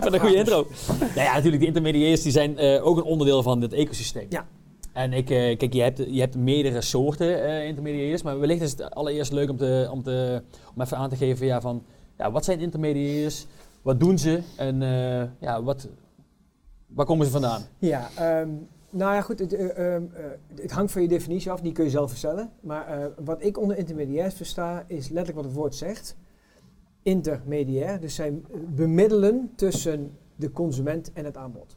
[0.00, 0.66] vind een goede intro.
[0.98, 4.26] Nou ja, natuurlijk, die intermediairs die zijn eh, ook een onderdeel van dit ecosysteem.
[4.28, 4.46] Ja.
[4.92, 8.70] En ik, eh, kijk, je hebt, je hebt meerdere soorten eh intermediairs, maar wellicht is
[8.70, 10.42] het allereerst leuk om, te, om, te,
[10.74, 11.82] om even aan te geven ja, van,
[12.18, 13.46] ja, wat zijn intermediairs,
[13.82, 15.88] wat doen ze en eh, ja, wat,
[16.86, 17.62] waar komen ze vandaan?
[17.78, 18.50] Ja, ehm,
[18.90, 20.24] nou ja, goed, het, eh, ehm, eh,
[20.54, 22.50] het hangt van je definitie af, die kun je zelf verstellen.
[22.60, 26.16] Maar wat ik onder intermediairs versta, is letterlijk wat het woord zegt.
[27.02, 28.40] Intermediair, dus zij
[28.74, 31.76] bemiddelen tussen de consument en het aanbod.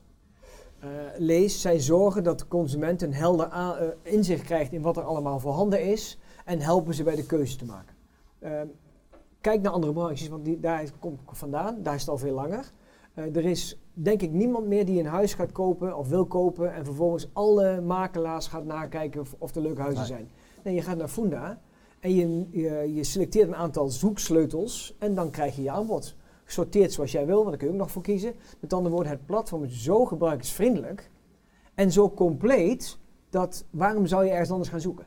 [0.85, 3.71] Eh, lees, zij zorgen dat de consument een helder eh,
[4.01, 7.65] inzicht krijgt in wat er allemaal voorhanden is en helpen ze bij de keuze te
[7.65, 7.95] maken.
[8.39, 8.67] Ehm,
[9.41, 12.33] kijk naar andere branches, want die, daar komt ik vandaan, daar is het al veel
[12.33, 12.71] langer.
[13.13, 16.73] Eh, er is denk ik niemand meer die een huis gaat kopen of wil kopen
[16.73, 20.11] en vervolgens alle makelaars gaat nakijken of, of er leuke huizen Nee.
[20.11, 20.29] zijn.
[20.63, 21.59] Nee, je gaat naar Funda
[21.99, 26.15] en je, je, je selecteert een aantal zoeksleutels en dan krijg je je aanbod.
[26.45, 28.33] Sorteert zoals jij wil, want daar kun je ook nog voor kiezen.
[28.59, 31.09] Met andere woorden, het platform is zo gebruikersvriendelijk
[31.73, 32.97] en zo compleet
[33.29, 35.05] dat waarom zou je ergens anders gaan zoeken?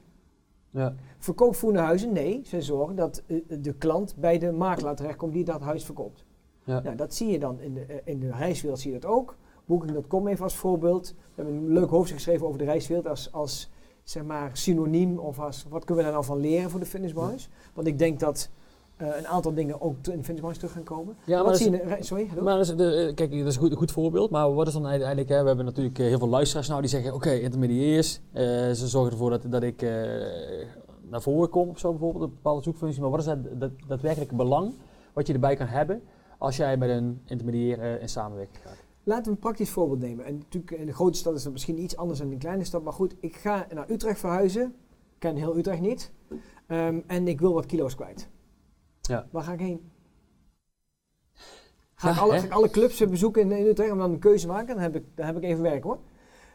[0.70, 0.94] Ja.
[1.18, 2.12] Verkoopt Funda huizen?
[2.12, 6.24] Nee, ze zorgen dat eh, de klant bij de makelaar terechtkomt die dat huis verkoopt.
[6.64, 6.80] Ja.
[6.80, 9.36] Nou, dat zie je dan in de, eh, in de reiswereld zie je dat ook.
[9.64, 11.08] Booking.com even als voorbeeld.
[11.08, 13.70] We hebben een leuk hoofdstuk geschreven over de reiswereld als, als
[14.02, 17.48] zeg maar, synoniem of als wat kunnen we daar nou van leren voor de fitnessbranche.
[17.74, 18.50] Want ik denk dat
[18.98, 21.16] eh, een aantal dingen ook in de terug gaan komen.
[21.24, 22.42] Ja, wat maar zie je Sorry, hallo?
[22.42, 24.30] Maar is, de, eh, kijk, dat is een goed, goed voorbeeld.
[24.30, 25.28] Maar wat is dan uiteindelijk?
[25.28, 28.20] Hè, we hebben natuurlijk eh, heel veel luisteraars nou die zeggen: oké, intermediairs.
[28.32, 29.82] eh, ze zorgen ervoor dat, dat ik
[31.10, 33.00] naar voren kom of zo bijvoorbeeld, een bepaalde zoekfunctie.
[33.00, 34.72] Maar wat is dat, dat daadwerkelijke belang
[35.12, 36.02] wat je erbij kan hebben
[36.38, 38.76] als jij met een intermediair in samenwerking gaat?
[39.02, 40.24] Laten we een praktisch voorbeeld nemen.
[40.24, 42.64] En natuurlijk in de grote stad is dat misschien iets anders dan in een kleine
[42.64, 42.82] stad.
[42.82, 44.62] Maar goed, ik ga naar Utrecht verhuizen.
[45.14, 46.12] Ik ken heel Utrecht niet.
[46.66, 48.28] Ehm, en ik wil wat kilo's kwijt.
[49.08, 49.26] Ja.
[49.30, 49.90] Waar ga ik heen?
[51.94, 54.46] Ga, ik alle, ga ik alle clubs bezoeken in, in Utrecht om dan een keuze
[54.46, 54.74] te maken?
[54.74, 55.98] Dan heb, ik, dan heb ik even werk hoor.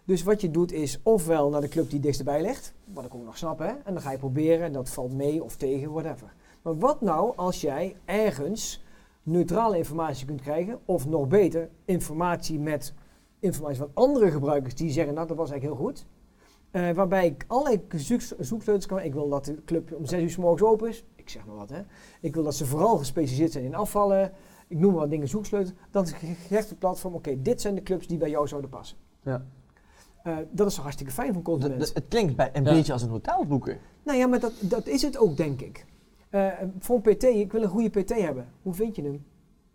[0.06, 2.74] Dus wat je doet is ofwel naar de club die dichtstbij ligt.
[2.94, 3.68] Wat ik ook nog snap hè.
[3.68, 6.34] En dan ga je proberen en dat valt mee of tegen, whatever.
[6.62, 8.84] Maar wat nou als jij ergens
[9.24, 12.94] neutrale informatie kunt krijgen, of nog beter, informatie met
[13.40, 16.06] informatie van andere gebruikers die zeggen, nou dat was eigenlijk heel goed.
[16.72, 17.82] Eh, waarbij ik allerlei
[18.40, 19.00] zoek, kan.
[19.00, 21.06] Ik wil dat de club om 6 uur 's morgens open is.
[21.24, 21.82] Ik zeg maar wat hè.
[22.22, 24.32] Ik wil dat ze vooral gespecialiseerd zijn in afvallen.
[24.68, 25.76] Ik noem maar wat dingen zoeksleutels.
[25.92, 28.98] Dan zegt het platform, oké, dit zijn de clubs die bij jou zouden passen.
[29.24, 29.46] Ja.
[30.24, 31.80] Eh, dat is hartstikke fijn consumenten.
[31.80, 32.72] dat- het klinkt bij, een Ja.
[32.74, 33.78] beetje als een hotel boeken.
[34.04, 35.86] Nou ja, maar dat, dat is het ook, denk ik.
[36.30, 36.48] Eh,
[36.80, 38.48] voor een PT, ik wil een goede PT hebben.
[38.62, 39.26] Hoe vind je hem?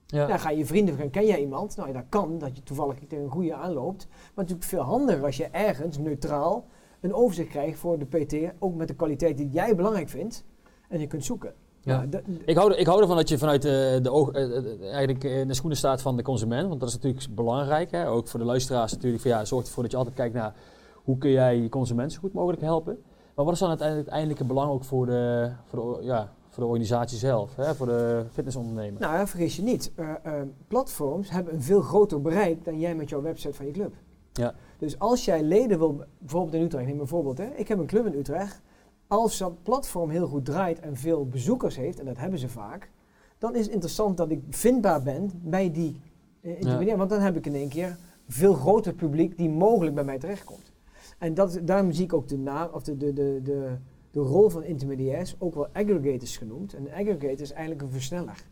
[0.06, 0.28] Ja.
[0.28, 1.76] Ja, ga je vrienden vragen, ken jij iemand?
[1.76, 4.06] Nou ja, dat kan, dat je toevallig tegen een goede aanloopt.
[4.08, 6.66] Maar natuurlijk veel handiger als je ergens neutraal
[7.00, 10.44] een overzicht krijgt voor de PT, ook met de kwaliteit die jij belangrijk vindt.
[10.88, 11.54] En je kunt zoeken.
[11.80, 12.04] Ja.
[12.44, 15.48] Ik hou, ik hou ervan dat je vanuit de, de oog, eh, eh, eigenlijk in
[15.48, 16.68] de schoenen staat van de consument.
[16.68, 17.90] Want dat is natuurlijk belangrijk.
[17.90, 18.08] Hè?
[18.08, 19.22] Ook voor de luisteraars natuurlijk.
[19.22, 20.54] Van, ja, zorg ervoor dat je altijd kijkt naar
[20.94, 22.98] hoe kun jij je consument zo goed mogelijk helpen.
[23.34, 26.62] Maar wat is dan uiteindelijk het eindelijke belang ook voor de, voor de, ja, voor
[26.62, 27.56] de organisatie zelf?
[27.56, 27.74] Hè?
[27.74, 29.00] Voor de fitnessondernemer?
[29.00, 29.92] nou ja, vergis je niet.
[29.94, 30.32] Eh, eh,
[30.68, 33.94] platforms hebben een veel groter bereik dan jij met jouw website van je club.
[34.32, 34.54] Ja.
[34.78, 37.38] Dus als jij leden wil, bijvoorbeeld in Utrecht, neem een voorbeeld.
[37.38, 37.46] Hè.
[37.54, 38.60] Ik heb een club in Utrecht.
[39.08, 42.90] Als dat platform heel goed draait en veel bezoekers heeft, en dat hebben ze vaak,
[43.38, 46.00] dan is het interessant dat ik vindbaar ben bij die
[46.40, 46.96] eh, intermediair.
[46.96, 47.96] Want dan heb ik in één keer
[48.28, 50.72] veel groter publiek die mogelijk bij mij terechtkomt.
[51.18, 53.76] En dat, daarom zie ik ook de, naam, of de, de, de, de,
[54.10, 56.74] de rol van intermediairs ook wel aggregators genoemd.
[56.74, 58.44] En een aggregator is eigenlijk een versneller.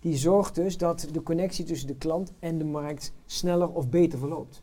[0.00, 4.18] Die zorgt dus dat de connectie tussen de klant en de markt sneller of beter
[4.18, 4.62] verloopt.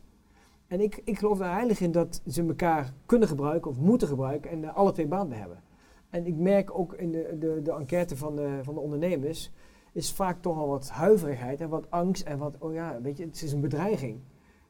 [0.72, 4.50] En ik, ik geloof er heilig in dat ze elkaar kunnen gebruiken of moeten gebruiken
[4.50, 5.62] en er alle twee bij hebben.
[6.10, 9.50] En ik merk ook in de, de, de enquête van de, van de ondernemers,
[9.92, 13.24] is vaak toch al wat huiverigheid en wat angst en wat, oh ja, weet je,
[13.24, 14.20] het is een bedreiging.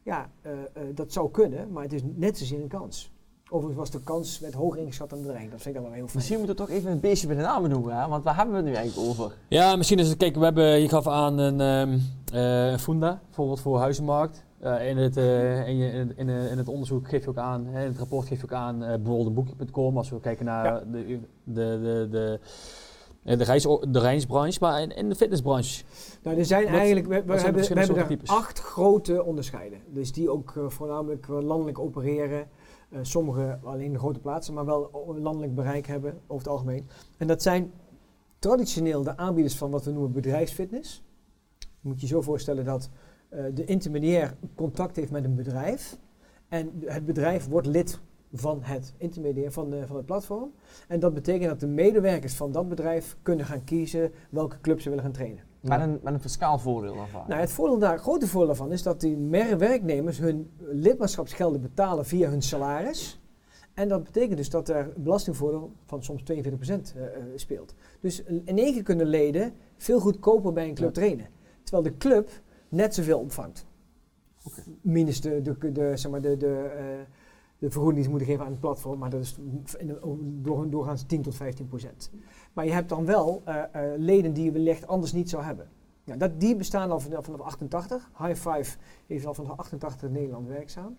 [0.03, 3.13] Ja, eh, eh, dat zou kunnen, maar het is net zozeer een kans.
[3.51, 5.53] Overigens was de kans met hoger ingeschat dan bedreiging.
[5.53, 6.17] Dat vind ik dan wel heel fijn.
[6.17, 8.09] Misschien moeten we toch even een beestje bij de naam noemen, hè?
[8.09, 9.37] want waar hebben we het nu eigenlijk over?
[9.49, 11.99] Ja, misschien is het, kijk, we hebben, je gaf aan een ehm
[12.33, 14.45] eh, Funda, bijvoorbeeld voor huizenmarkt.
[14.63, 17.67] Eh, in, het, eh, in, je, in, in, in het onderzoek geef je ook aan,
[17.67, 20.65] hè, in het rapport geef je ook aan, eh, bijvoorbeeld boekje.com, als we kijken naar
[20.65, 20.81] Ja.
[20.81, 22.41] de, de, de, de,
[23.25, 25.85] eh, de, reis, de reisbranche, maar in, in de fitnessbranche.
[26.23, 28.29] Nou, er zijn eigenlijk, we, zijn hebben, we hebben er types?
[28.29, 29.81] acht grote onderscheiden.
[29.89, 32.49] Dus die ook eh, voornamelijk eh, landelijk opereren.
[32.91, 36.87] Eh, sommige alleen in grote plaatsen, maar wel landelijk bereik hebben over het algemeen.
[37.19, 37.73] En dat zijn
[38.39, 41.03] traditioneel de aanbieders van wat we noemen bedrijfsfitness.
[41.81, 43.12] Moet je zo voorstellen dat eh,
[43.55, 45.97] de intermediair contact heeft met een bedrijf.
[46.49, 47.99] En het bedrijf wordt lid
[48.33, 50.53] van het intermediair, van, de, van het platform.
[50.89, 54.89] En dat betekent dat de medewerkers van dat bedrijf kunnen gaan kiezen welke club ze
[54.89, 55.45] willen gaan trainen.
[55.61, 57.29] Met een, met een fiscaal voordeel dan vaak.
[57.29, 62.07] Nou, het voordeel daar, grote voordeel daarvan is dat die mer- werknemers hun lidmaatschapsgelden betalen
[62.07, 63.21] via hun salaris.
[63.75, 67.75] En dat betekent dus dat er een belastingvoordeel van soms 42% eh, eh, speelt.
[68.01, 71.01] Dus in één keer kunnen leden veel goedkoper bij een club Ja.
[71.01, 71.27] trainen.
[71.63, 72.31] Terwijl de club
[72.73, 73.67] net zoveel opvangt.
[74.45, 74.63] Oké.
[74.81, 76.85] Minus de, de, de, zeg maar de, de, eh,
[77.59, 78.99] de vergoeding die ze moeten geven aan het platform.
[78.99, 79.37] Maar dat is
[79.79, 82.11] in de- door, doorgaans 10 tot 15 procent.
[82.53, 85.69] Maar je hebt dan wel eh, eh, leden die je wellicht anders niet zou hebben.
[86.05, 88.11] Ja, dat, die bestaan al vanaf, vanaf 88.
[88.19, 90.97] High Five is al vanaf 88 in Nederland werkzaam.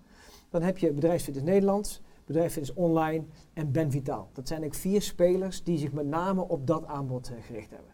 [0.50, 4.30] Dan heb je Bedrijfsfitness Nederland, Bedrijfsfitness Online en Ben Vitaal.
[4.34, 7.92] Dat zijn ook vier spelers die zich met name op dat aanbod gericht hebben.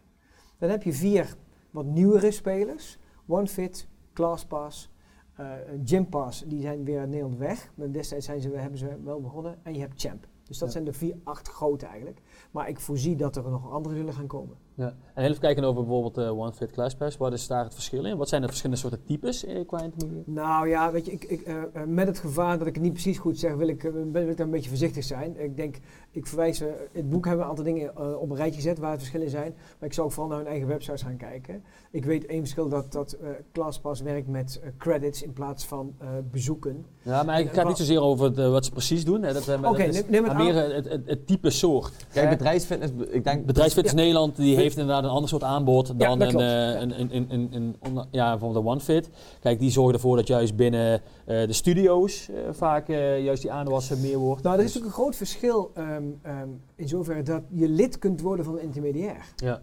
[0.58, 1.36] Dan heb je vier
[1.72, 2.99] wat nieuwere spelers.
[3.30, 4.90] OneFit, ClassPass,
[5.36, 5.52] eh
[5.86, 7.72] Gympass, die zijn weer uit Nederland weg.
[7.76, 9.60] Maar destijds zijn ze, hebben ze wel begonnen.
[9.64, 10.28] En je hebt Champ.
[10.44, 10.74] Dus dat Ja.
[10.74, 12.22] zijn de vier, acht grote eigenlijk.
[12.52, 14.56] Maar ik voorzie dat er nog andere zullen gaan komen.
[14.74, 14.96] Ja.
[15.14, 17.18] En even kijken over bijvoorbeeld eh OneFit ClassPass.
[17.18, 18.18] Wat is daar het verschil in?
[18.18, 20.30] Wat zijn de verschillende soorten types eh, qua intermediate?
[20.32, 21.56] Nou ja, weet je, ik, ik, eh,
[21.88, 24.38] met het gevaar dat ik het niet precies goed zeg, wil ik, ben- wil ik
[24.38, 25.40] daar een beetje voorzichtig zijn.
[25.44, 25.78] Ik denk,
[26.12, 28.90] ik verwijs, eh, het boek hebben we een aantal dingen op een rijtje gezet waar
[28.92, 29.54] het verschillen zijn.
[29.80, 31.64] Maar ik zou ook vooral naar hun eigen websites gaan kijken.
[31.92, 33.18] Ik weet één verschil dat, dat
[33.52, 35.96] ClassPass werkt met credits in plaats van
[36.32, 36.86] bezoeken.
[37.02, 39.24] Ja, maar het gaat niet zozeer over wat ze precies doen.
[39.24, 39.34] Hè.
[39.34, 40.72] Dat, Oké, neem- neem het maar meer aan.
[40.72, 42.08] het, het, het type soort.
[42.14, 43.46] Kijk, Eh, bedrijfsfitness, be- ik denk...
[43.46, 44.02] Bedrijfsfitness Ja.
[44.02, 47.76] Nederland die heeft inderdaad een ander soort aanbod dan een, eh, een, een, een, een,
[47.82, 49.10] een ja, bijvoorbeeld de OneFit.
[49.40, 54.18] Kijk, die zorgen ervoor dat juist binnen eh, de studio's vaak juist die aanwas meer
[54.18, 54.44] wordt.
[54.44, 58.00] Nou, er is Dus- natuurlijk een groot verschil ehm, ehm, in zoverre dat je lid
[58.00, 59.26] kunt worden van een intermediair.
[59.36, 59.62] ja.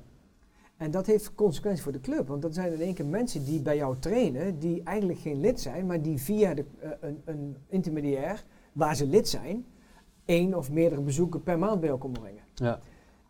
[0.76, 2.28] En dat heeft consequenties voor de club.
[2.28, 5.60] Want dat zijn in één keer mensen die bij jou trainen, die eigenlijk geen lid
[5.60, 6.64] zijn, maar die via de,
[7.00, 9.64] een, een intermediair, waar ze lid zijn,
[10.24, 12.42] één of meerdere bezoeken per maand bij jou komen brengen.
[12.64, 12.78] Ja.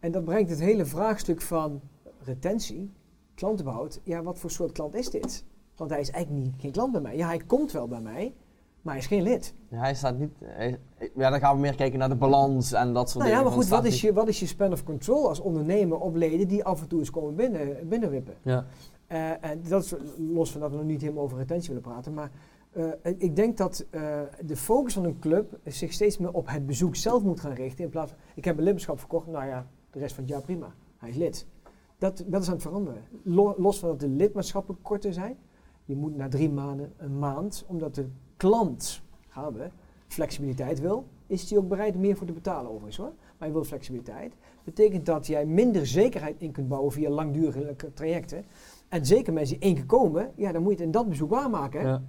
[0.01, 1.81] En dat brengt het hele vraagstuk van
[2.25, 2.93] retentie,
[3.35, 4.01] klantenbehoud.
[4.03, 5.45] Ja, wat voor soort klant is dit?
[5.77, 7.17] Want hij is eigenlijk niet, geen klant bij mij.
[7.17, 8.35] Ja, hij komt wel bij mij,
[8.83, 9.55] maar hij is geen lid.
[9.69, 10.33] Ja, hij staat niet...
[10.45, 10.79] hij-
[11.17, 13.43] ja, dan gaan we meer kijken naar de balans en dat soort Nou ja, dingen.
[13.43, 16.15] maar van goed, wat is, je, wat is je span of control als ondernemer op
[16.15, 18.35] leden die af en toe eens komen binnen, binnenwippen?
[18.43, 18.67] Ja.
[19.07, 19.95] Eh, en dat is
[20.33, 22.15] los van dat we nog niet helemaal over retentie willen praten.
[22.15, 22.31] Maar
[22.77, 26.67] eh, ik denk dat eh, de focus van een club zich steeds meer op het
[26.67, 27.85] bezoek zelf moet gaan richten.
[27.85, 30.43] In plaats van, ik heb een lidmaatschap verkocht, nou ja, de rest van het jaar
[30.43, 30.75] prima.
[30.97, 31.47] Hij is lid.
[31.99, 33.03] Dat, dat is aan het veranderen.
[33.23, 35.37] Lo- los van dat de lidmaatschappen korter zijn.
[35.85, 39.69] Je moet na drie maanden, een maand, omdat de klant, gaan we,
[40.07, 43.13] flexibiliteit wil, is die ook bereid meer voor te betalen overigens hoor.
[43.17, 44.35] Maar hij wil flexibiliteit.
[44.65, 48.45] Betekent dat jij minder zekerheid in kunt bouwen via langdurige trajecten.
[48.89, 51.31] En zeker mensen die één keer komen, ja, dan moet je het in dat bezoek
[51.31, 51.83] waarmaken.
[51.83, 52.03] Ja.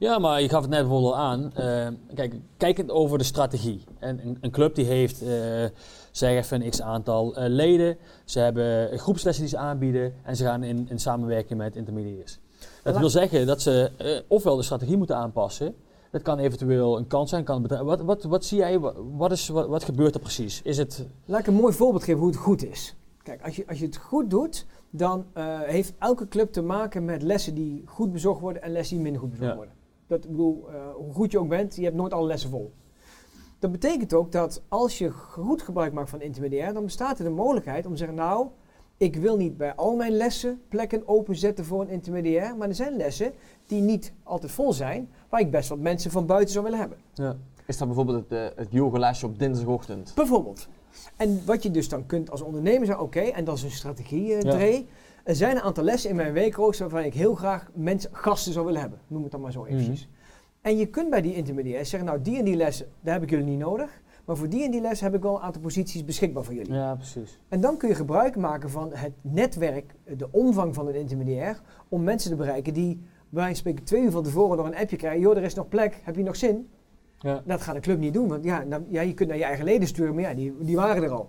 [0.00, 1.52] Ja, maar je gaf het net bijvoorbeeld al aan.
[1.54, 3.84] eh, kijk, kijkend over de strategie.
[3.98, 5.64] En een, een club die heeft, eh,
[6.10, 7.96] zeg even een x aantal eh, leden.
[8.24, 10.14] Ze hebben groepslessen die ze aanbieden.
[10.22, 12.38] En ze gaan in, in samenwerking met intermediairs.
[12.82, 13.90] Dat wil zeggen dat ze
[14.28, 15.74] ofwel de strategie moeten aanpassen.
[16.10, 17.44] Dat kan eventueel een kans zijn.
[17.44, 18.78] Kan een bedrijf, wat, wat, wat zie jij?
[19.16, 20.60] Wat, is, wat, wat gebeurt er precies?
[20.62, 21.06] Is het...
[21.24, 22.94] Laat ik een mooi voorbeeld geven hoe het goed is.
[23.22, 25.24] Kijk, als je, als je het goed doet, dan
[25.64, 29.20] heeft elke club te maken met lessen die goed bezocht worden en lessen die minder
[29.20, 29.56] goed bezocht Ja.
[29.56, 29.74] worden.
[30.10, 32.72] Dat, ik bedoel, eh, hoe goed je ook bent, je hebt nooit alle lessen vol.
[33.58, 37.30] Dat betekent ook dat als je goed gebruik maakt van intermediair, dan bestaat er de
[37.30, 38.46] mogelijkheid om te zeggen, nou,
[38.96, 42.96] ik wil niet bij al mijn lessen plekken openzetten voor een intermediair, maar er zijn
[42.96, 43.32] lessen
[43.66, 46.98] die niet altijd vol zijn, waar ik best wat mensen van buiten zou willen hebben.
[47.14, 47.36] Ja.
[47.66, 50.12] Is dat bijvoorbeeld het, eh, het yogalesje op dinsdagochtend?
[50.14, 50.68] Bijvoorbeeld.
[51.16, 54.34] En wat je dus dan kunt als ondernemer zeggen, oké, en dat is een strategie,
[54.34, 54.50] eh Ja.
[54.50, 54.84] Dre.
[55.24, 58.66] Er zijn een aantal lessen in mijn weekrooster waarvan ik heel graag mensen, gasten zou
[58.66, 58.98] willen hebben.
[59.06, 60.08] Noem het dan maar zo eventjes.
[60.60, 63.30] En je kunt bij die intermediairs zeggen, nou die en die lessen, daar heb ik
[63.30, 64.02] jullie niet nodig.
[64.24, 66.72] Maar voor die en die les heb ik wel een aantal posities beschikbaar voor jullie.
[66.72, 67.38] ja, precies.
[67.48, 72.02] En dan kun je gebruik maken van het netwerk, de omvang van een intermediair, om
[72.02, 75.36] mensen te bereiken die, wij spreken twee uur van tevoren nog een appje krijgen, joh,
[75.36, 76.68] er is nog plek, heb je nog zin?
[77.18, 77.42] Ja.
[77.44, 79.64] Dat gaat de club niet doen, want ja, nou, ja, je kunt naar je eigen
[79.64, 81.28] leden sturen, maar ja, die, die waren er al.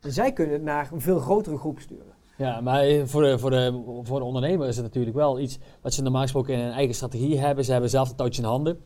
[0.00, 2.12] En zij kunnen het naar een veel grotere groep sturen.
[2.36, 5.58] Ja, maar eh, voor de, voor, de, voor de ondernemer is het natuurlijk wel iets
[5.80, 7.64] wat ze normaal gesproken in hun eigen strategie hebben.
[7.64, 8.78] Ze hebben zelf het touwtje in handen.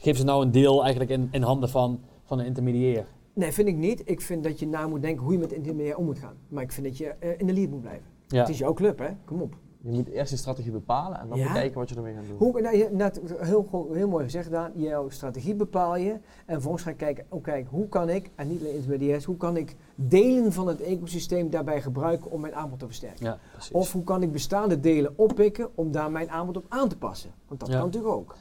[0.00, 3.06] Geef ze nou een deel eigenlijk in, in handen van, van een intermediair.
[3.32, 4.02] Nee, vind ik niet.
[4.04, 6.36] Ik vind dat je na moet denken hoe je met intermediair om moet gaan.
[6.48, 8.06] Maar ik vind dat je eh, in de lead moet blijven.
[8.26, 8.40] Ja.
[8.40, 9.08] Het is jouw club, hè?
[9.24, 9.54] Kom op.
[9.84, 11.46] Je moet eerst je strategie bepalen en dan Ja.
[11.46, 12.36] bekijken wat je ermee gaat doen.
[12.38, 16.82] Hoe, nou, je- net, heel, heel mooi gezegd Daan, jouw strategie bepaal je en vervolgens
[16.82, 19.76] ga je kijken, oh, kijk, hoe kan ik, en niet alleen intermediairs, hoe kan ik
[19.94, 23.24] delen van het ecosysteem daarbij gebruiken om mijn aanbod te versterken?
[23.24, 23.38] Ja.
[23.72, 27.30] Of hoe kan ik bestaande delen oppikken om daar mijn aanbod op aan te passen?
[27.48, 27.74] Want dat Ja.
[27.76, 28.36] kan natuurlijk ook.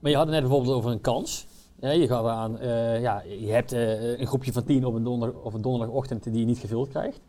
[0.00, 1.46] Maar je had het net bijvoorbeeld over een kans.
[1.80, 5.04] Ja, je, gaat aan, eh, ja, je hebt eh, een groepje van tien op een,
[5.04, 7.20] donder, of een donderdagochtend die je niet gevuld krijgt.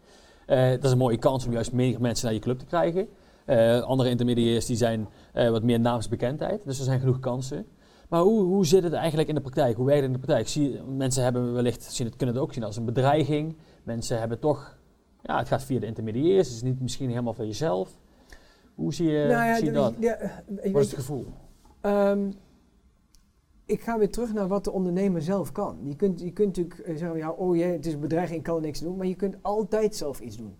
[0.46, 3.08] Eh, dat is een mooie kans om juist meer mensen naar je club te krijgen.
[3.50, 7.66] Eh, andere intermediairs die zijn eh, wat meer naamsbekendheid, dus er zijn genoeg kansen.
[8.10, 9.76] Maar hoe, hoe zit het eigenlijk in de praktijk?
[9.76, 10.48] Hoe werkt het in de praktijk?
[10.48, 13.58] Zie, mensen hebben wellicht, zien het, kunnen het ook zien als een bedreiging.
[13.84, 14.78] Mensen hebben toch,
[15.22, 17.98] ja, het gaat via de intermediairs, het is niet misschien helemaal van jezelf.
[18.76, 19.94] Hoe zie je, Nou ja, zie je dat?
[20.00, 21.26] ja, eh, Wat is het gevoel?
[21.82, 22.32] Ehm,
[23.66, 25.78] ik ga weer terug naar wat de ondernemer zelf kan.
[25.84, 28.62] Je kunt, je kunt natuurlijk zeggen, ja, oh jee, het is een bedreiging, ik kan
[28.62, 28.98] niks doen.
[28.98, 30.56] Maar je kunt altijd zelf iets doen.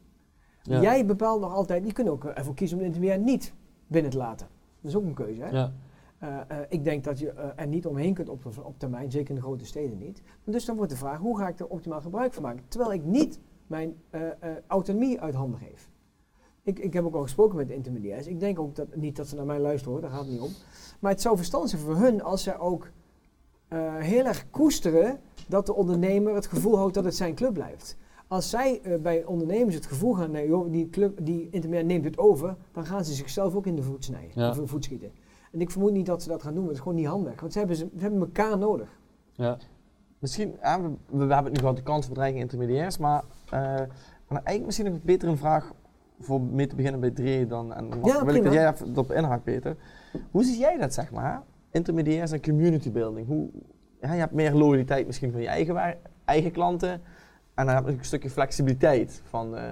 [0.70, 0.82] Ja.
[0.82, 3.54] Jij bepaalt nog altijd, je kunt ook ervoor kiezen om de intermediair niet
[3.88, 4.48] binnen te laten.
[4.82, 5.42] Dat is ook een keuze.
[5.42, 5.50] Hè?
[5.50, 5.72] Ja.
[6.20, 9.30] Eh, eh, ik denk dat je eh, er niet omheen kunt op, op termijn, zeker
[9.30, 10.22] in de grote steden niet.
[10.44, 12.64] Dus dan wordt de vraag, hoe ga ik er optimaal gebruik van maken?
[12.68, 13.96] Terwijl ik niet mijn
[14.68, 15.90] autonomie uit handen geef.
[16.64, 18.28] Ik, ik heb ook al gesproken met de intermediairs.
[18.28, 20.40] Ik denk ook dat, niet dat ze naar mij luisteren hoor, daar gaat het niet
[20.40, 20.52] om.
[21.00, 22.90] Maar het zou verstandig zijn voor hun als zij ook
[24.00, 27.98] heel erg koesteren dat de ondernemer het gevoel houdt dat het zijn club blijft.
[28.30, 32.06] Als zij eh, bij ondernemers het gevoel gaan, nee, joh, die, club, die intermediair neemt
[32.06, 34.50] het over, dan gaan ze zichzelf ook in de voet snijden, Ja.
[34.50, 35.12] of in de voet schieten.
[35.52, 37.40] En ik vermoed niet dat ze dat gaan doen, want het is gewoon niet handig.
[37.40, 39.00] Want ze hebben, ze, ze hebben elkaar nodig.
[39.34, 39.58] Ja.
[40.20, 43.52] Misschien, ja, we, we hebben het nu gehad, de kansbedreiging intermediairs, maar, eh,
[44.28, 45.74] maar eigenlijk misschien nog beter een vraag
[46.20, 48.90] voor mee te beginnen bij Dre dan, en dan Ja, wil ik dat jij even
[48.92, 49.76] erop inhaakt, Peter.
[50.32, 53.28] Hoe zie jij dat, zeg maar, intermediairs en community building?
[53.28, 53.50] Hoe,
[54.02, 57.02] ja, je hebt meer loyaliteit misschien van je eigen, waar- eigen klanten
[57.60, 59.64] en dan heb je een stukje flexibiliteit van eh,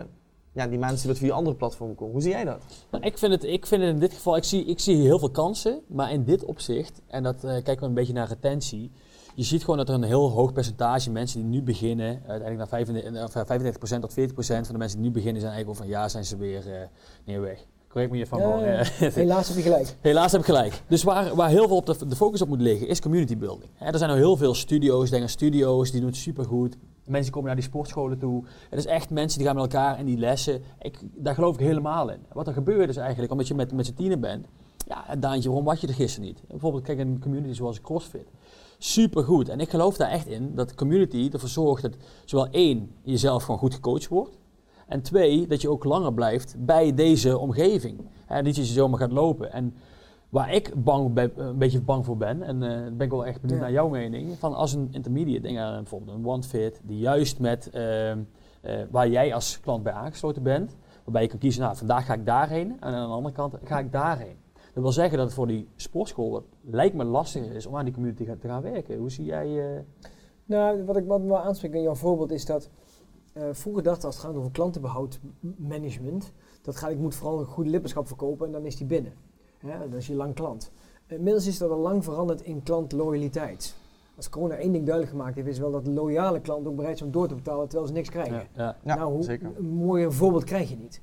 [0.52, 2.14] ja, die mensen die wat via andere platformen komen.
[2.14, 2.64] Hoe zie jij dat?
[2.92, 5.20] Nou, ik, vind het, ik vind het in dit geval, ik zie, ik zie heel
[5.20, 8.92] veel kansen, maar in dit opzicht, en dat eh, kijken we een beetje naar retentie,
[9.36, 12.68] je ziet gewoon dat er een heel hoog percentage mensen die nu beginnen, uiteindelijk naar
[12.68, 15.84] 35, of, eh, 35% tot 40% van de mensen die nu beginnen zijn eigenlijk over
[15.84, 16.88] een jaar zijn ze weer eh
[17.26, 17.66] niet weg.
[17.88, 18.40] Correct me hiervan.
[18.40, 18.80] Ja, ja.
[18.80, 19.96] eh, Helaas heb je gelijk.
[20.02, 20.82] Helaas heb ik gelijk.
[20.88, 23.72] Dus waar, waar heel veel op de, de focus op moet liggen, is community building.
[23.74, 26.78] Hè, er zijn al heel veel studio's, denk aan studio's, die doen het supergoed.
[27.08, 28.44] Mensen komen naar die sportscholen toe.
[28.70, 30.62] Het is echt mensen die gaan met elkaar en die lessen.
[30.80, 32.20] Ik, daar geloof ik helemaal in.
[32.32, 34.48] Wat er gebeurt is eigenlijk, omdat je met, met z'n tienen bent.
[34.88, 36.42] Ja, Daantje, waarom was je er gisteren niet?
[36.48, 38.28] Bijvoorbeeld, kijk, een community zoals CrossFit.
[38.78, 39.50] Supergoed.
[39.50, 43.44] En ik geloof daar echt in dat de community ervoor zorgt dat zowel één, jezelf
[43.44, 44.38] gewoon goed gecoacht wordt.
[44.88, 48.00] En twee, dat je ook langer blijft bij deze omgeving.
[48.28, 49.52] En niet dat je zomaar gaat lopen.
[49.52, 49.74] En
[50.30, 53.42] waar ik bang ben, een beetje bang voor ben, en eh ben ik wel echt
[53.42, 53.64] benieuwd Ja.
[53.66, 57.70] naar jouw mening, van als een intermediate, denk aan bijvoorbeeld een OneFit, die juist met,
[57.70, 58.20] ehm,
[58.62, 62.14] eh, waar jij als klant bij aangesloten bent, waarbij je kan kiezen, nou vandaag ga
[62.14, 64.36] ik daarheen, en aan de andere kant ga ik daarheen.
[64.74, 67.86] Dat wil zeggen dat het voor die sportschool, wat lijkt me lastiger is om aan
[67.86, 68.98] die community ga- te gaan werken.
[68.98, 69.76] Hoe zie jij...
[69.76, 69.80] eh,
[70.46, 72.70] Nou, wat ik wat me wel aanspreek in jouw voorbeeld is dat
[73.52, 75.20] vroeger dacht als het gaat over klantenbehoud
[75.58, 79.14] management, dat gaat, ik moet vooral een goede lidmaatschap verkopen en dan is die binnen.
[79.58, 80.72] Hè, dat is je lang klant.
[81.08, 83.76] Inmiddels is dat al lang veranderd in klantloyaliteit.
[84.16, 87.10] Als corona één ding duidelijk gemaakt heeft, is wel dat loyale klanten ook bereid zijn
[87.10, 88.34] om door te betalen terwijl ze niks krijgen.
[88.34, 88.78] ja, ja.
[88.84, 89.52] Ja, nou, hoe, zeker.
[89.58, 91.02] een mooier voorbeeld krijg je niet.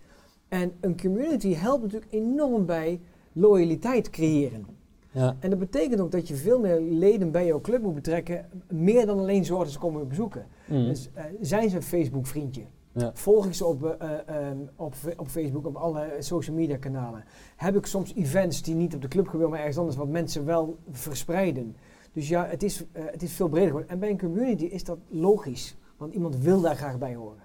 [0.48, 3.00] En een community helpt natuurlijk enorm bij
[3.32, 4.66] loyaliteit creëren.
[5.10, 5.36] Ja.
[5.40, 9.06] En dat betekent ook dat je veel meer leden bij jouw club moet betrekken, meer
[9.06, 10.46] dan alleen zorgen dat ze komen bezoeken.
[10.66, 10.84] Mhm.
[10.84, 12.62] Dus eh, zijn ze een Facebook vriendje?
[12.94, 13.10] Ja.
[13.14, 17.24] Volg ik ze op, eh, eh, ehm, op, op Facebook, op alle social media kanalen?
[17.56, 20.44] Heb ik soms events die niet op de club gebeuren, maar ergens anders, wat mensen
[20.44, 21.76] wel verspreiden?
[22.12, 23.90] Dus ja, het is, eh, het is veel breder geworden.
[23.90, 27.42] En bij een community is dat logisch, want iemand wil daar graag bij horen.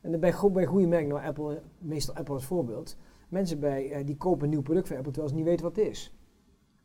[0.00, 2.96] En bij, go- bij goede merken, nou Apple, meestal Apple als voorbeeld,
[3.28, 5.86] mensen bij, die kopen een nieuw product van Apple terwijl ze niet weten wat het
[5.86, 6.14] is.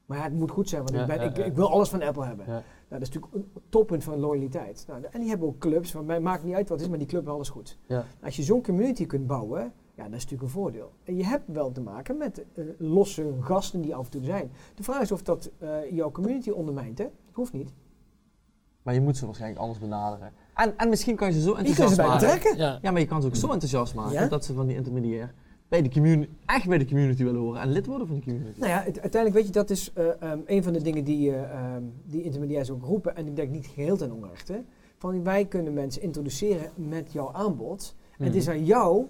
[0.05, 1.89] Maar ja, het moet goed zijn, want Ja, ik, ben, ja, ik, ik wil alles
[1.89, 2.45] van Apple hebben.
[2.89, 2.95] Ja.
[2.97, 4.85] Nou, dat is natuurlijk een toppunt van loyaliteit.
[4.87, 6.97] Nou, en die hebben ook clubs, van mij maakt niet uit wat het is, maar
[6.97, 7.77] die club heeft alles goed.
[7.85, 8.05] Ja.
[8.23, 9.61] Als je zo'n community kunt bouwen,
[9.95, 10.91] ja, dat is natuurlijk een voordeel.
[11.03, 14.51] En je hebt wel te maken met eh, losse gasten die af en toe zijn.
[14.75, 17.03] De vraag is of dat eh, jouw community ondermijnt, hè?
[17.03, 17.73] Dat hoeft niet.
[18.81, 20.31] Maar je moet ze waarschijnlijk anders benaderen.
[20.55, 22.27] En, en misschien kan je ze zo Je kunt enthousiast ze bij maken.
[22.27, 22.57] betrekken.
[22.65, 22.79] Ja.
[22.81, 24.27] Ja, maar je kan ze ook zo enthousiast maken Ja?
[24.27, 25.33] dat ze van die intermediair
[25.69, 28.59] bij de community, echt bij de community willen horen en lid worden van die community.
[28.59, 31.31] Nou ja, het- uiteindelijk weet je, dat is eh, ehm, een van de dingen die,
[31.31, 33.15] eh, ehm, die intermediairs ook roepen.
[33.15, 34.63] En ik denk niet geheel ten onrechte.
[34.97, 37.95] Van wij kunnen mensen introduceren met jouw aanbod.
[38.17, 38.55] En het is Mhm.
[38.55, 39.05] aan jou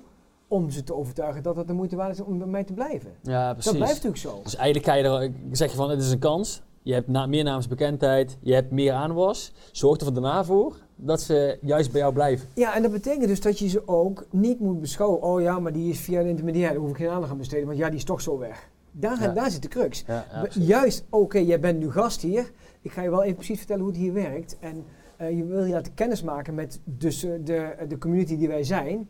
[0.47, 3.11] om ze te overtuigen dat het de moeite waard is om bij mij te blijven.
[3.21, 3.65] Ja, precies.
[3.71, 4.39] Dat blijft natuurlijk zo.
[4.43, 6.61] Dus eigenlijk ga je er, zeg je van, het is een kans.
[6.83, 9.53] je hebt na, meer naamsbekendheid, je hebt meer aanwas.
[9.71, 12.47] Zorg er daarna voor dat ze juist bij jou blijven.
[12.55, 15.21] Ja, en dat betekent dus dat je ze ook niet moet beschouwen.
[15.21, 17.65] Oh ja, maar die is via de intermediair, daar hoef ik geen aandacht aan besteden,
[17.65, 18.69] want ja, die is toch zo weg.
[18.91, 19.27] Daar, Ja.
[19.33, 20.03] daar zit de crux.
[20.07, 20.25] Ja.
[20.51, 22.51] Juist, oké, jij bent nu gast hier.
[22.81, 24.57] Ik ga je wel even precies vertellen hoe het hier werkt.
[24.59, 24.83] En
[25.17, 29.09] eh, je wil je laten kennismaken met dus, eh, de, de community die wij zijn.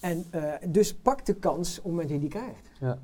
[0.00, 2.98] En eh, dus pak de kans op het moment dat je die krijgt, Ja.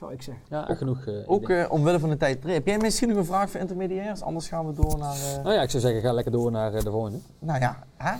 [0.00, 0.44] Zou ik zeggen.
[0.48, 1.06] Ja, genoeg.
[1.06, 2.44] eh, Ook eh, omwille van de tijd.
[2.44, 4.22] Heb jij misschien nog een vraag voor intermediairs?
[4.22, 5.14] Anders gaan we door naar...
[5.16, 7.18] eh, nou ja, ik zou zeggen, ga lekker door naar de volgende.
[7.38, 8.12] Nou ja, hè?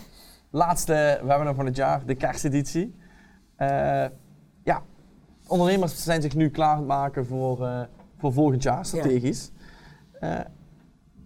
[0.50, 2.94] laatste webinar van het jaar, de kersteditie.
[3.56, 3.68] Eh,
[4.64, 4.82] ja,
[5.46, 7.80] ondernemers zijn zich nu klaar aan het maken voor, eh,
[8.18, 9.50] voor volgend jaar, strategisch.
[10.20, 10.46] Ja.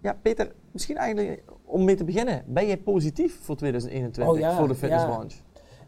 [0.01, 2.43] ja, Peter, misschien eigenlijk om mee te beginnen.
[2.47, 5.37] Ben jij positief voor 2021 Oh ja, voor de fitnessbranche?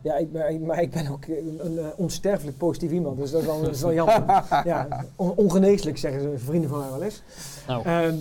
[0.02, 3.42] Ja, ik ben, ik- maar ik ben ook een, een, onsterfelijk positief iemand, dus dat
[3.42, 4.24] is wel, dat is wel jammer.
[4.66, 7.24] ja, on- ongeneeslijk zeggen ze vrienden van mij wel eens.
[7.68, 8.16] Nou, Ehm,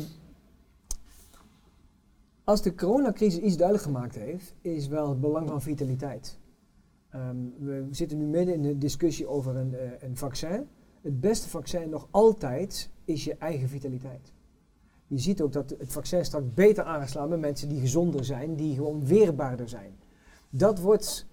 [2.45, 6.39] als de coronacrisis iets duidelijk gemaakt heeft, is wel het belang van vitaliteit.
[7.11, 10.68] Ehm, we zitten nu midden in de discussie over een, eh, een vaccin.
[11.03, 14.33] Het beste vaccin nog altijd is je eigen vitaliteit.
[15.07, 18.74] Je ziet ook dat het vaccin straks beter aangeslagen bij mensen die gezonder zijn, die
[18.74, 19.97] gewoon weerbaarder zijn.
[20.51, 21.27] Dat wordt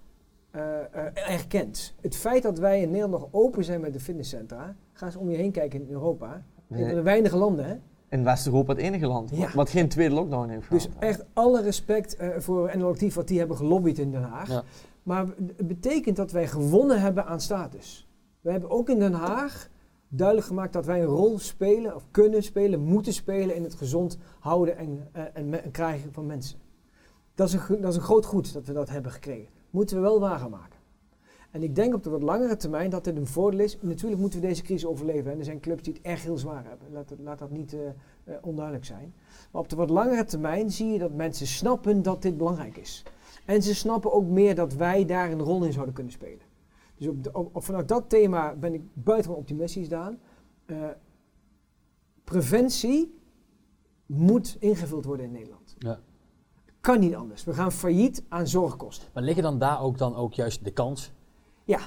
[0.54, 1.94] eh, eh, erkend.
[2.00, 5.30] Het feit dat wij in Nederland nog open zijn met de fitnesscentra, ga eens om
[5.30, 6.42] je heen kijken in Europa.
[6.68, 7.74] Van de weinige landen, hè?
[8.08, 9.50] In West-Europa het enige land Ja.
[9.54, 11.02] wat geen tweede lockdown heeft Dus gehad.
[11.02, 14.48] echt alle respect eh, voor NL Actief wat die hebben gelobbyd in Den Haag.
[14.48, 14.62] Ja.
[15.02, 15.26] Maar
[15.56, 18.08] het betekent dat wij gewonnen hebben aan status.
[18.40, 19.68] We hebben ook in Den Haag
[20.08, 24.18] duidelijk gemaakt dat wij een rol spelen, of kunnen spelen, moeten spelen in het gezond
[24.38, 26.58] houden en, eh, en, krijgen van mensen.
[27.34, 29.53] Dat is, een, dat is een groot goed dat we dat hebben gekregen.
[29.74, 30.78] Moeten we wel waar gaan maken.
[31.50, 33.78] En ik denk op de wat langere termijn dat dit een voordeel is.
[33.80, 35.32] Natuurlijk moeten we deze crisis overleven.
[35.32, 36.92] En er zijn clubs die het echt heel zwaar hebben.
[36.92, 37.80] Laat, laat dat niet eh,
[38.24, 39.14] eh, onduidelijk zijn.
[39.52, 43.02] Maar op de wat langere termijn zie je dat mensen snappen dat dit belangrijk is.
[43.44, 46.46] En ze snappen ook meer dat wij daar een rol in zouden kunnen spelen.
[46.96, 50.18] Dus op de, vanuit dat thema ben ik buitengewoon optimistisch, Daan.
[50.66, 50.88] Eh,
[52.24, 53.18] preventie
[54.06, 55.76] moet ingevuld worden in Nederland.
[55.78, 56.00] Ja.
[56.84, 57.44] Kan niet anders.
[57.44, 59.08] We gaan failliet aan zorgkosten.
[59.14, 61.12] maar liggen dan daar ook dan ook juist de kans?
[61.64, 61.78] Ja,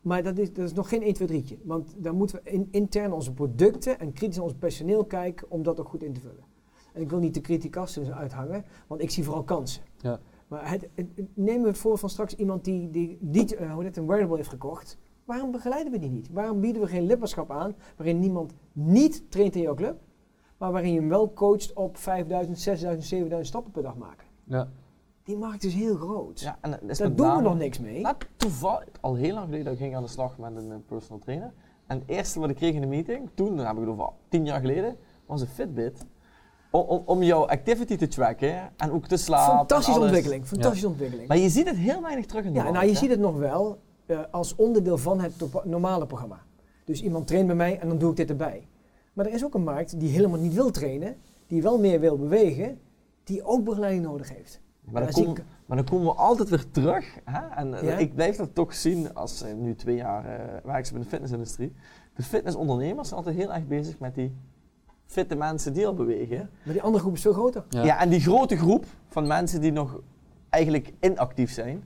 [0.00, 1.56] maar dat is, dat is nog geen 1, 2, 3'tje.
[1.62, 5.62] Want dan moeten we in, intern onze producten en kritisch naar ons personeel kijken om
[5.62, 6.44] dat ook goed in te vullen.
[6.92, 9.82] En ik wil niet de criticassen uithangen, want ik zie vooral kansen.
[9.96, 10.20] Ja.
[10.48, 13.82] Maar het, het, het- neem het voor van straks iemand die, die niet eh, hoe
[13.82, 14.98] dit, een wearable heeft gekocht.
[15.24, 16.28] Waarom begeleiden we die niet?
[16.32, 20.00] Waarom bieden we geen lidmaatschap aan waarin niemand niet traint in jouw club,
[20.58, 24.28] maar waarin je hem wel coacht op 5000, 6000, 7000 stappen per dag maken?
[24.50, 24.68] Ja.
[25.24, 26.40] Die markt is heel groot.
[26.40, 28.00] Ja, en dat is Daar doen we nog niks mee.
[28.00, 31.18] Nou, toevallig, al heel lang geleden ging ik aan de slag met een eh, personal
[31.18, 31.52] trainer.
[31.86, 34.08] En het eerste wat ik kreeg in de meeting, toen, dan heb ik het over
[34.28, 34.96] tien jaar geleden,
[35.26, 36.04] was een Fitbit.
[36.70, 39.50] Om, om, om jouw activity te tracken en ook te slapen.
[39.50, 40.46] en Fantastische ontwikkeling.
[40.46, 41.28] Fantastische ontwikkeling.
[41.28, 42.98] Maar je ziet het heel weinig terug in de Ja, markt, nou je hè?
[42.98, 46.42] ziet het nog wel eh, als onderdeel van het normale programma.
[46.84, 48.68] Dus iemand traint bij mij en dan doe ik dit erbij.
[49.12, 52.18] Maar er is ook een markt die helemaal niet wil trainen, die wel meer wil
[52.18, 52.78] bewegen,
[53.30, 54.60] die ook begeleiding nodig heeft.
[54.84, 57.18] Maar dan, maar dan komen we altijd weer terug.
[57.24, 57.46] Hè?
[57.56, 57.96] En eh, Ja?
[57.98, 61.72] ik blijf dat toch zien als eh, nu twee jaar uh, werkzaam in de fitnessindustrie.
[62.14, 64.34] De fitnessondernemers zijn altijd heel erg bezig met die
[65.06, 66.50] fitte mensen die al bewegen.
[66.62, 67.64] Maar die andere groep is veel groter.
[67.68, 68.00] Ja.
[68.00, 70.00] en die grote groep van mensen die nog
[70.48, 71.82] eigenlijk inactief zijn.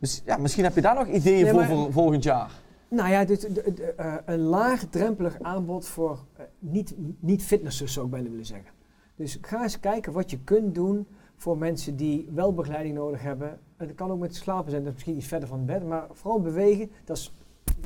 [0.00, 2.50] Dus ja, misschien heb je daar nog ideeën Nee, voor, maar- voor volgend jaar.
[2.88, 8.04] Nou ja, dit, de- de- eh, een laagdrempelig aanbod voor eh, niet, niet fitnessers zou
[8.06, 8.68] ik bijna willen zeggen.
[9.14, 11.06] Dus ga eens kijken wat je kunt doen
[11.36, 13.60] voor mensen die wel begeleiding nodig hebben.
[13.76, 16.06] Het kan ook met slapen zijn, dat is misschien iets verder van het bed, maar
[16.12, 17.34] vooral bewegen, dat is,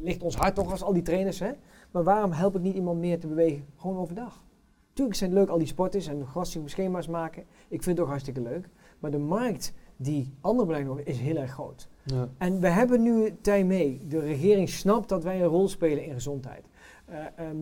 [0.03, 1.39] ligt ons hart toch als al die trainers.
[1.39, 1.51] Hè?
[1.91, 3.65] Maar waarom help ik niet iemand meer te bewegen?
[3.77, 4.45] Gewoon overdag.
[4.93, 7.43] Tuurlijk zijn het leuk al die sporters en gasten schema's maken.
[7.69, 8.69] Ik vind het ook hartstikke leuk.
[8.99, 11.89] Maar de markt die andere nodig is heel erg groot.
[12.03, 12.29] Ja.
[12.39, 14.07] En we hebben nu tijd mee.
[14.09, 16.65] De regering snapt dat wij een rol spelen in gezondheid.
[17.05, 17.57] Eh, ehm,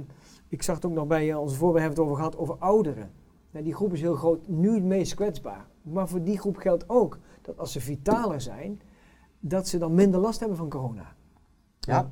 [0.48, 3.10] ik zag het ook nog bij eh, onze voorbeeld hebben het over gehad over ouderen.
[3.56, 5.66] Nou, die groep is heel groot, nu het meest kwetsbaar.
[5.82, 8.80] Maar voor die groep geldt ook dat als ze vitaler zijn,
[9.40, 11.14] dat ze dan minder last hebben van corona.
[11.80, 12.10] Ja.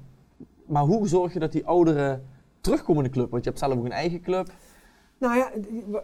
[0.66, 2.24] Maar hoe zorg je dat die ouderen
[2.60, 3.30] terugkomen in de club?
[3.30, 4.52] Want je hebt zelf ook een eigen club.
[5.18, 5.50] Nou ja,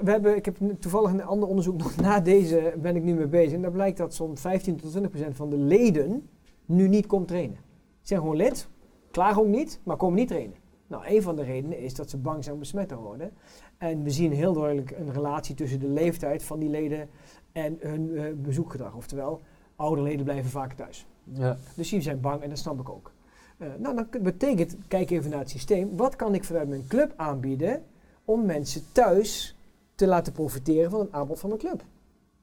[0.01, 3.27] we hebben, ik heb toevallig een ander onderzoek nog na deze ben ik nu mee
[3.27, 3.53] bezig.
[3.53, 6.29] En daar blijkt dat zo'n 15 tot 20 procent van de leden
[6.65, 7.59] nu niet komt trainen.
[8.01, 8.69] Ze zijn gewoon lid,
[9.11, 10.57] klagen ook niet, maar komen niet trainen.
[10.91, 13.33] Nou, een van de redenen is dat ze bang zijn om besmet te worden.
[13.79, 17.09] En we zien heel duidelijk een relatie tussen de leeftijd van die leden
[17.53, 18.95] en hun eh, bezoekgedrag.
[18.95, 19.41] Oftewel,
[19.77, 21.07] oude leden blijven vaker thuis.
[21.25, 21.57] Ja.
[21.77, 23.13] Dus die zijn bang en dat snap ik ook.
[23.59, 25.97] Eh, nou, dan betekent, kijk even naar het systeem.
[25.97, 27.83] Wat kan ik vanuit mijn club aanbieden
[28.25, 29.57] om mensen thuis
[29.95, 31.85] te laten profiteren van het aanbod van mijn club.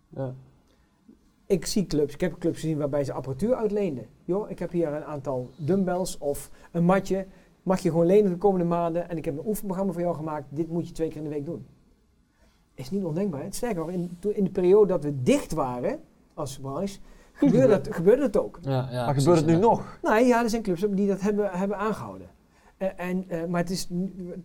[0.10, 0.34] Ja.
[1.46, 4.08] Ik zie clubs, ik heb clubs gezien waarbij ze apparatuur uitleenden.
[4.24, 7.26] Joh, ik heb hier een aantal dumbbells of een matje.
[7.68, 10.46] Mag je gewoon lenen de komende maanden en ik heb een oefenprogramma voor jou gemaakt.
[10.50, 11.66] Dit moet je twee keer in de week doen.
[12.74, 13.42] Is niet ondenkbaar.
[13.42, 13.52] hè?
[13.52, 16.00] Sterker nog, in, toen- in de periode dat we dicht waren
[16.34, 17.00] als branche,
[17.34, 18.60] gebeurde, dat, gebeurde het ook.
[18.62, 19.60] Ja, ja, maar precies, gebeurt het nu ja.
[19.60, 20.00] nog?
[20.02, 22.28] Nou ja, er zijn clubs die dat hebben, hebben aangehouden.
[22.78, 23.88] Eh, en, eh, maar het is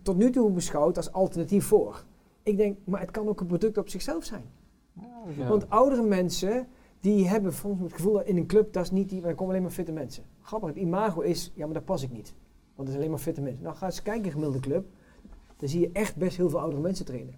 [0.01, 2.03] tot nu toe beschouwd als alternatief voor.
[2.43, 4.43] Ik denk, maar het kan ook een product op zichzelf zijn.
[5.37, 5.47] Ja.
[5.47, 6.67] Want oudere mensen,
[6.99, 9.35] die hebben soms het gevoel dat in een club, dat is niet die, maar er
[9.35, 10.23] komen alleen maar fitte mensen.
[10.41, 12.33] Grappig, het imago is, ja maar daar pas ik niet.
[12.75, 13.63] Want er zijn alleen maar fitte mensen.
[13.63, 14.85] Nou ga eens kijken in een gemiddelde club,
[15.57, 17.35] dan zie je echt best heel veel oudere mensen trainen.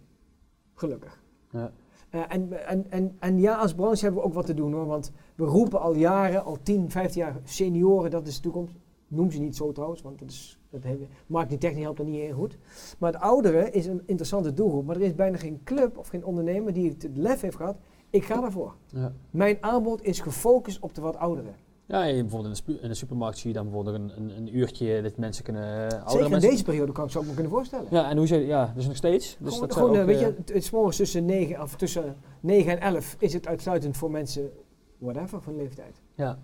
[0.73, 1.23] Gelukkig.
[1.51, 1.71] Ja.
[2.09, 4.86] Eh, en, en, en, en ja, als branche hebben we ook wat te doen hoor.
[4.86, 8.75] Want we roepen al jaren, al 10, 15 jaar, senioren, dat is de toekomst.
[9.07, 10.81] Noem ze niet zo trouwens, want dat is, dat
[11.27, 12.57] marketingtechnisch helpt dat niet heel goed.
[12.99, 14.86] Maar het ouderen is een interessante doelgroep.
[14.86, 17.77] Maar er is bijna geen club of geen ondernemer die het lef heeft gehad.
[18.09, 18.75] Ik ga daarvoor.
[18.88, 19.13] Ja.
[19.29, 21.55] Mijn aanbod is gefocust op de wat ouderen.
[21.88, 24.38] Ja, je- bijvoorbeeld in de, spu- in de supermarkt zie je dan bijvoorbeeld een, een,
[24.38, 25.63] een uurtje dat mensen kunnen...
[25.81, 27.88] oudere Zeker in mensen- deze periode kan ik zo ook me kunnen voorstellen.
[27.89, 29.38] Ja, en hoe je, ja, dus nog steeds.
[29.39, 31.61] Dus gewoon, dat gewoon, eh, ook, weet eh, je, het, het is morgens tussen 9,
[31.61, 34.49] of tussen 9 en 11 is het uitsluitend voor mensen,
[34.97, 36.01] whatever, van leeftijd.
[36.15, 36.38] Ja,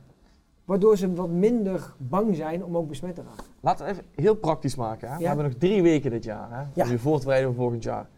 [0.66, 3.44] Waardoor ze wat minder bang zijn om ook besmet te raken.
[3.62, 5.10] Laten we even heel praktisch maken.
[5.12, 5.18] Hè?
[5.18, 6.50] We hebben nog drie weken dit jaar.
[6.52, 6.66] Hè?
[6.74, 6.84] Ja.
[6.86, 8.10] Om je voor te bereiden voor volgend jaar.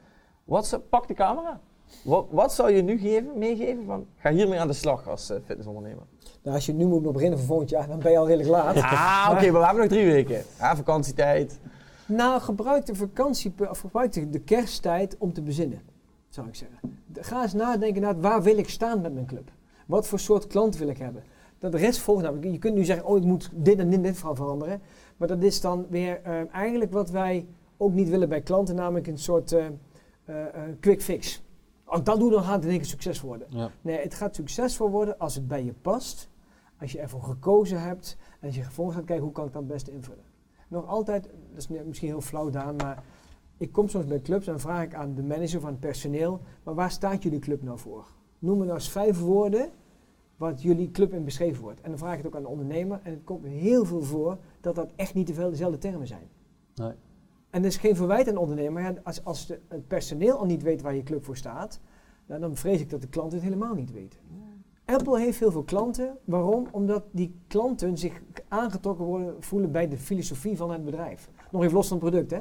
[0.43, 1.61] Wat zou- pak de camera.
[2.01, 5.37] Wat, wat zou je nu geven, meegeven van, ga hiermee aan de slag als eh,
[5.45, 6.03] fitnessondernemer?
[6.43, 8.75] Nou, als je nu moet beginnen voor volgend jaar, dan ben je al redelijk laat.
[8.75, 10.43] Ah, oké, maar we hebben nog drie weken.
[10.59, 11.59] Ja, vakantietijd.
[12.05, 15.81] Nou, gebruik de vakantie, of gebruik de, de kersttijd om te bezinnen,
[16.29, 16.77] zou ik zeggen.
[17.05, 19.51] De- Ga eens nadenken naar waar wil ik staan met mijn club?
[19.87, 21.23] Wat voor soort klant wil ik hebben?
[21.59, 22.51] Dat de rest volgt namelijk.
[22.51, 24.81] Je kunt nu zeggen, oh ik moet dit en dit, dit van veranderen.
[25.17, 27.45] Maar dat is dan weer eh, eigenlijk wat wij
[27.77, 29.65] ook niet willen bij klanten, namelijk een soort eh,
[30.79, 31.43] quick fix.
[31.84, 33.47] Als dat doe, dan gaat het in één keer succesvol worden.
[33.49, 33.71] ja.
[33.81, 36.29] Nee, het gaat succesvol worden als het bij je past,
[36.79, 39.61] als je ervoor gekozen hebt en als je vervolgens gaat kijken hoe kan ik dat
[39.61, 40.23] het beste invullen.
[40.67, 43.03] Nog altijd, dat is misschien heel flauw Daan, maar
[43.57, 46.75] ik kom soms bij clubs en vraag ik aan de manager van het personeel, maar
[46.75, 48.07] waar staat jullie club nou voor?
[48.39, 49.69] Noem me nou eens vijf woorden
[50.38, 51.81] wat jullie club in beschreven wordt.
[51.81, 54.01] En dan vraag ik het ook aan de ondernemer en het komt me heel veel
[54.01, 56.27] voor dat dat echt niet te veel dezelfde termen zijn.
[56.75, 56.93] Nee.
[57.54, 60.38] En dat is geen verwijt aan de ondernemer, maar ja, als, als de, het personeel
[60.38, 61.80] al niet weet waar je club voor staat,
[62.26, 64.20] nou, dan vrees ik dat de klanten het helemaal niet weten.
[64.86, 66.18] Apple heeft heel veel klanten.
[66.26, 66.68] Waarom?
[66.72, 71.30] Omdat die klanten zich aangetrokken worden, voelen bij de filosofie van het bedrijf.
[71.51, 72.39] Nog even los van het product, hè?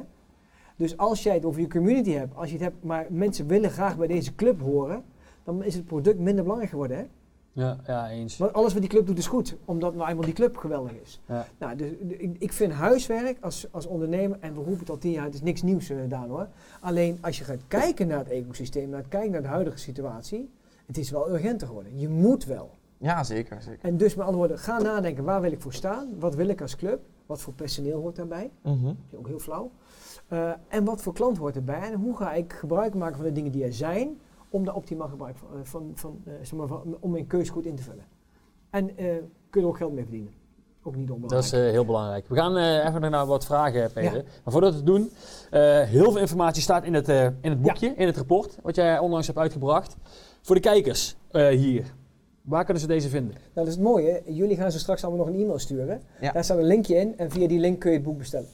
[0.75, 3.69] Dus als jij het over je community hebt, als je het hebt, maar mensen willen
[3.69, 5.03] graag bij deze club horen,
[5.43, 7.05] dan is het product minder belangrijk geworden, hè?
[7.53, 8.37] Ja, ja, eens.
[8.37, 11.19] Want alles wat die club doet is goed, omdat nou eenmaal die club geweldig is.
[11.27, 11.45] Ja.
[11.57, 15.11] Nou, dus, ik, ik vind huiswerk als, als ondernemer, en we roepen het al tien
[15.11, 16.47] jaar, het is niks nieuws uh, Daan hoor.
[16.79, 20.49] Alleen als je gaat kijken naar het ecosysteem, naar het kijken naar de huidige situatie,
[20.85, 21.99] het is wel urgenter geworden.
[21.99, 22.71] Je moet wel.
[22.97, 23.61] Ja, zeker.
[23.61, 23.85] zeker.
[23.89, 26.07] En dus met andere woorden, ga nadenken, waar wil ik voor staan?
[26.19, 27.01] Wat wil ik als club?
[27.25, 28.51] Wat voor personeel hoort daarbij?
[28.61, 28.83] Mhm.
[28.83, 29.71] Dat is ook heel flauw.
[30.29, 31.81] Uh, en wat voor klant hoort erbij?
[31.81, 34.19] En hoe ga ik gebruik maken van de dingen die er zijn,
[34.53, 37.65] om daar optimaal gebruik van, van, van, uh, zeg maar, van om mijn keus goed
[37.65, 38.05] in te vullen.
[38.69, 39.05] En kun
[39.51, 40.31] je er ook geld mee verdienen.
[40.83, 41.51] Ook niet onbelangrijk.
[41.51, 42.27] Dat is heel belangrijk.
[42.27, 44.15] We gaan even naar wat vragen, Peter.
[44.17, 44.23] Ja.
[44.43, 45.09] Maar voordat we het doen,
[45.87, 47.95] heel veel informatie staat in het, in het boekje, ja.
[47.95, 49.95] in het rapport, wat jij onlangs hebt uitgebracht.
[50.41, 51.93] Voor de kijkers hier,
[52.41, 53.33] waar kunnen ze deze vinden?
[53.33, 54.21] Nou, dat is het mooie.
[54.25, 56.01] Jullie gaan ze straks allemaal nog een e-mail sturen.
[56.21, 56.31] Ja.
[56.31, 58.49] Daar staat een linkje in en via die link kun je het boek bestellen.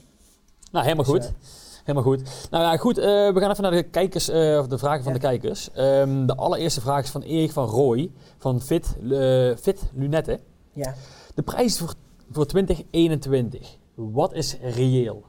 [0.72, 1.22] Nou, helemaal goed.
[1.22, 2.48] Dus, Helemaal goed.
[2.52, 2.98] Nou ja, goed.
[2.98, 5.20] Uh, we gaan even naar de kijkers, uh, of de vragen van ja.
[5.20, 5.70] de kijkers.
[5.78, 10.40] Um, de allereerste vraag is van Erik van Rooij van Fit, uh, Fit Lunette.
[10.74, 10.94] Ja.
[11.36, 11.94] De prijs voor,
[12.32, 13.78] voor 2021.
[13.96, 15.24] Wat is reëel?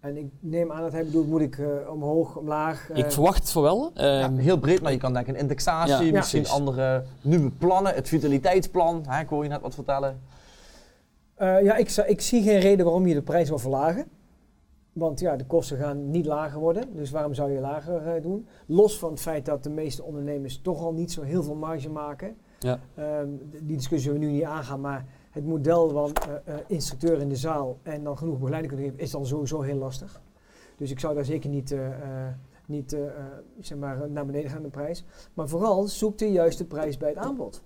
[0.00, 2.90] En ik neem aan dat hij bedoelt, moet ik uh, omhoog, omlaag?
[2.94, 3.90] ik verwacht het voor wel.
[3.94, 6.12] Ja, heel breed, maar je kan denken indexatie, ja.
[6.12, 7.94] misschien ja, andere nieuwe plannen.
[7.94, 10.20] Het vitaliteitsplan, hè, ik hoor je net wat vertellen.
[11.38, 14.06] Uh, ja, ik, ik, zie geen reden waarom je de prijs wil verlagen.
[14.92, 18.46] Want ja, de kosten gaan niet lager worden, dus waarom zou je lager uh, doen?
[18.66, 21.90] Los van het feit dat de meeste ondernemers toch al niet zo heel veel marge
[21.90, 22.36] maken.
[22.58, 22.80] Ja.
[22.98, 27.20] Um, die discussie zullen we nu niet aangaan, maar het model van uh, uh, instructeur
[27.20, 30.20] in de zaal en dan genoeg begeleiding kunnen geven, is dan sowieso heel lastig.
[30.76, 31.74] Dus ik zou daar zeker niet,
[32.66, 32.96] niet
[33.60, 35.04] zeg maar naar beneden gaan de prijs.
[35.34, 37.62] Maar vooral zoek de juiste prijs bij het aanbod.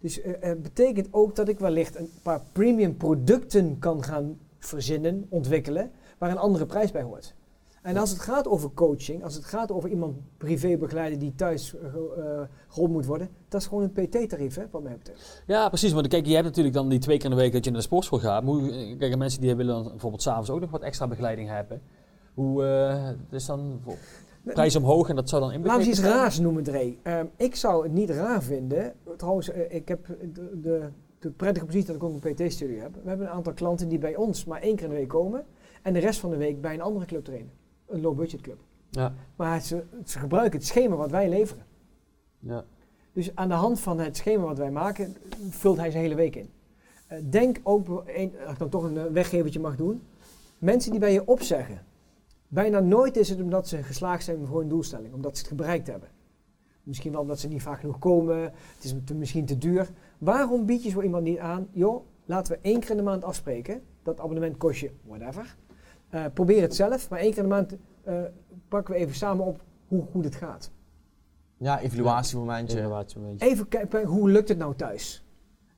[0.00, 5.90] Dus het betekent ook dat ik wellicht een paar premium producten kan gaan verzinnen, ontwikkelen,
[6.18, 7.34] waar een andere prijs bij hoort.
[7.86, 11.74] En als het gaat over coaching, als het gaat over iemand privé begeleiden die thuis
[11.74, 11.80] uh,
[12.68, 15.42] geholpen moet worden, dat is gewoon een PT-tarief, wat mij betreft.
[15.46, 15.92] Ja, precies.
[15.92, 17.78] Want kijk, je hebt natuurlijk dan die twee keer in de week dat je naar
[17.78, 18.44] de sportschool gaat.
[18.44, 21.82] Maar hoe, kijk, mensen die willen dan bijvoorbeeld s'avonds ook nog wat extra begeleiding hebben.
[22.34, 23.80] Hoe uh, is dan...
[24.44, 26.96] prijs omhoog en dat zou dan Laten we inbegrepen eens iets raars noemen, Dre.
[27.02, 28.94] Ehm, ik zou het niet raar vinden.
[29.16, 30.88] Trouwens, eh, ik heb de, de,
[31.18, 32.94] de prettige positie dat ik ook een PT-studio heb.
[33.02, 35.44] We hebben een aantal klanten die bij ons maar één keer in de week komen.
[35.86, 37.50] En de rest van de week bij een andere club trainen.
[37.86, 38.58] Een low-budget club.
[38.90, 41.64] Ja, Maar ze, ze gebruiken het schema wat wij leveren.
[42.38, 42.64] ja.
[43.12, 45.16] Dus aan de hand van het schema wat wij maken,
[45.50, 46.48] vult hij zijn hele week in.
[47.06, 50.02] Eh, denk ook, een, als ik dan toch een eh, weggevertje mag doen.
[50.58, 51.82] Mensen die bij je opzeggen.
[52.48, 55.14] Bijna nooit is het omdat ze geslaagd zijn voor een doelstelling.
[55.14, 56.08] Omdat ze het bereikt hebben.
[56.82, 58.42] Misschien wel omdat ze niet vaak genoeg komen.
[58.42, 59.90] Het is te- misschien te duur.
[60.18, 61.68] Waarom bied je zo iemand niet aan?
[61.72, 63.82] Joh, laten we één keer in de maand afspreken.
[64.02, 65.56] Dat abonnement kost je whatever.
[66.08, 67.10] Eh, probeer het zelf.
[67.10, 68.20] Maar één keer in de maand eh,
[68.68, 70.70] pakken we even samen op hoe goed het gaat.
[71.56, 72.76] Ja, evaluatiemomentje.
[73.38, 75.24] Even kijken, hoe lukt het nou thuis?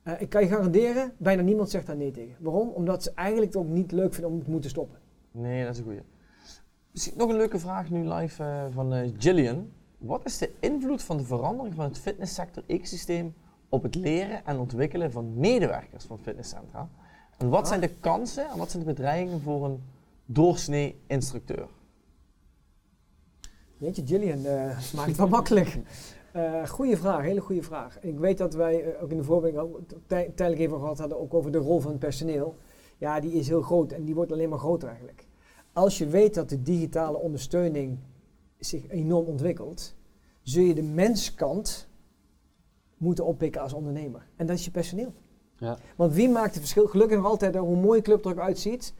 [0.03, 2.35] Eh, ik kan je garanderen, bijna niemand zegt daar nee tegen.
[2.39, 2.69] Waarom?
[2.69, 4.99] Omdat ze eigenlijk het ook niet leuk vinden om te moeten stoppen.
[5.31, 6.01] Nee, dat is een goeie.
[6.91, 9.71] Misschien nog een leuke vraag nu live eh, van eh, Gillian.
[9.97, 13.33] Wat is de invloed van de verandering van het fitnesssector-ecosysteem
[13.69, 16.89] op het leren en ontwikkelen van medewerkers van fitnesscentra?
[17.37, 17.67] En wat Ah.
[17.67, 19.83] zijn de kansen en wat zijn de bedreigingen voor een
[20.31, 21.67] doorsnee instructeur?
[23.77, 25.79] Weet je, Gillian eh, maakt het wel makkelijk.
[26.33, 27.99] Eh goeie vraag, hele goede vraag.
[27.99, 29.77] Ik weet dat wij eh, ook in de voorbereiding
[30.07, 32.55] tij- tijdelijk even gehad hadden, ook over de rol van het personeel.
[32.97, 35.27] Ja, die is heel groot en die wordt alleen maar groter eigenlijk.
[35.73, 37.97] Als je weet dat de digitale ondersteuning
[38.57, 39.95] zich enorm ontwikkelt,
[40.41, 41.87] zul je de menskant
[42.97, 44.27] moeten oppikken als ondernemer.
[44.35, 45.13] En dat is je personeel.
[45.57, 45.77] Ja.
[45.95, 46.87] Want wie maakt het verschil?
[46.87, 48.93] Gelukkig nog altijd hoe een mooie club er ook uitziet.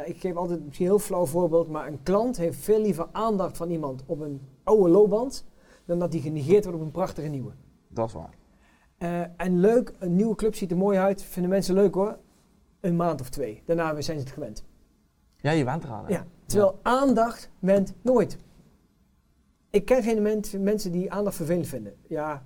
[0.00, 3.06] Eh, ik geef altijd misschien een heel flauw voorbeeld, maar een klant heeft veel liever
[3.12, 5.44] aandacht van iemand op een oude loopband,
[5.84, 7.52] dan dat die genegeerd wordt op een prachtige nieuwe.
[7.88, 8.34] Dat is waar.
[8.98, 12.18] Eh, en leuk, een nieuwe club ziet er mooi uit, vinden mensen leuk hoor.
[12.80, 13.62] Een maand of twee.
[13.66, 14.64] Daarna zijn ze het gewend.
[15.36, 16.04] Ja, je went eraan.
[16.04, 16.10] hè?
[16.12, 16.26] Ja.
[16.46, 18.36] Terwijl aandacht went nooit.
[19.70, 21.94] Ik ken geen men- mensen die aandacht vervelend vinden.
[22.08, 22.42] Ja,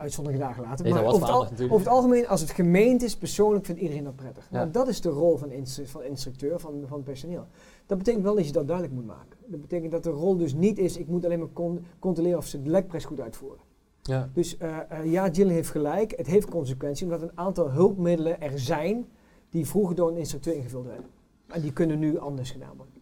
[0.00, 0.84] uitzonderingen gelaten.
[0.84, 3.80] Weet Maar wat over het, al- over het algemeen, als het gemeend is, persoonlijk vindt
[3.80, 4.48] iedereen dat prettig.
[4.50, 4.58] Ja.
[4.58, 7.46] Nou, dat is de rol van, instru- van instructeur, van, van personeel.
[7.86, 9.36] Dat betekent wel dat je dat duidelijk moet maken.
[9.46, 12.46] Dat betekent dat de rol dus niet is, ik moet alleen maar con- controleren of
[12.46, 13.60] ze de lekpres goed uitvoeren.
[14.02, 14.28] Ja.
[14.32, 16.12] Dus eh, eh, ja, Jill heeft gelijk.
[16.16, 19.06] Het heeft consequenties omdat een aantal hulpmiddelen er zijn
[19.50, 21.06] die vroeger door een instructeur ingevuld werden.
[21.46, 22.94] En die kunnen nu anders gedaan worden.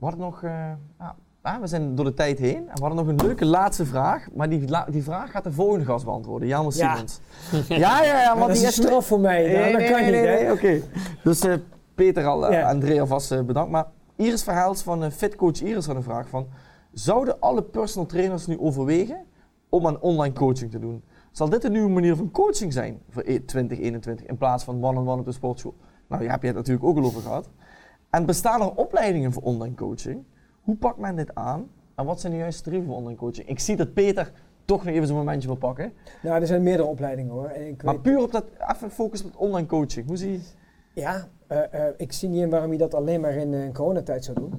[0.00, 1.14] Hadden nog, eh, nou,
[1.46, 4.28] ah, we zijn door de tijd heen en we hadden nog een leuke laatste vraag,
[4.34, 6.70] maar die, la- die vraag gaat de volgende gast beantwoorden, Jan Ja.
[6.94, 7.20] Simons.
[7.68, 9.52] Ja, ja, ja, Maar want dat die is straf voor mij.
[9.52, 10.52] Nou, dat kan niet, hè?
[10.52, 10.80] Oké.
[11.24, 11.54] Dus eh,
[11.94, 12.68] Peter al, eh, Ja.
[12.70, 13.70] André alvast eh, bedankt.
[13.70, 13.86] Maar
[14.16, 16.46] Iris Verhaals van Fitcoach Iris had een vraag van,
[16.92, 19.24] zouden alle personal trainers nu overwegen
[19.68, 21.02] om aan online coaching te doen?
[21.32, 25.18] Zal dit een nieuwe manier van coaching zijn voor e- 2021 in plaats van one-on-one
[25.20, 25.74] op de sportschool?
[26.08, 27.48] Nou, daar heb je het natuurlijk ook al over gehad.
[28.10, 30.24] En bestaan er opleidingen voor online coaching?
[30.66, 31.68] Hoe pakt men dit aan?
[31.94, 33.48] En wat zijn de juiste tarieven voor online coaching?
[33.48, 34.32] Ik zie dat Peter
[34.64, 35.92] toch nog even zo'n momentje wil pakken.
[36.22, 37.46] Nou, er zijn meerdere opleidingen hoor.
[37.48, 38.44] En ik Maar weet, puur op dat,
[38.74, 40.06] even focus op online coaching.
[40.06, 40.40] Hoe zie je?
[40.92, 44.24] ja, eh, eh, ik zie niet in waarom je dat alleen maar in eh, coronatijd
[44.24, 44.52] zou doen.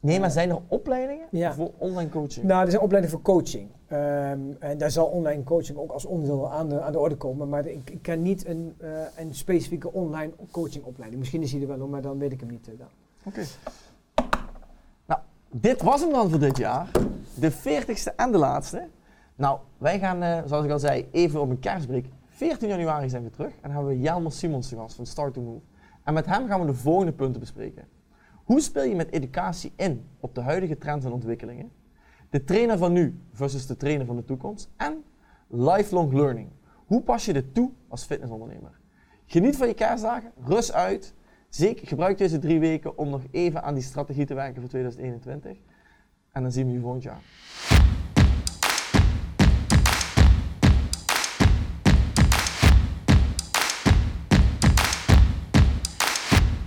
[0.00, 1.54] Nee, maar zijn er opleidingen Ja.
[1.54, 2.46] voor online coaching?
[2.46, 3.68] Nou, er zijn opleidingen voor coaching.
[3.86, 7.48] Ehm, en daar zal online coaching ook als onderdeel aan de, aan de orde komen.
[7.48, 8.74] Maar ik, ik ken niet een,
[9.16, 11.20] een specifieke online coachingopleiding.
[11.20, 12.68] Misschien is die er wel, maar dan weet ik hem niet.
[13.24, 13.40] Oké.
[15.52, 16.90] Dit was hem dan voor dit jaar.
[17.34, 18.88] De 40ste en de laatste.
[19.36, 22.04] Nou, wij gaan, eh, zoals ik al zei, even op een kerstbreak.
[22.26, 23.52] 14 januari zijn we terug.
[23.60, 25.60] En hebben we Jelmer Simons te gast van Start to Move.
[26.04, 27.84] En met hem gaan we de volgende punten bespreken.
[28.44, 31.70] Hoe speel je met educatie in op de huidige trends en ontwikkelingen?
[32.30, 34.70] De trainer van nu versus de trainer van de toekomst.
[34.76, 35.04] En
[35.48, 36.48] lifelong learning.
[36.86, 38.80] Hoe pas je dit toe als fitnessondernemer?
[39.26, 41.14] Geniet van je kerstdagen, rust uit.
[41.54, 45.58] Zeker, gebruik deze drie weken om nog even aan die strategie te werken voor 2021.
[46.30, 47.22] En dan zien we je volgend jaar.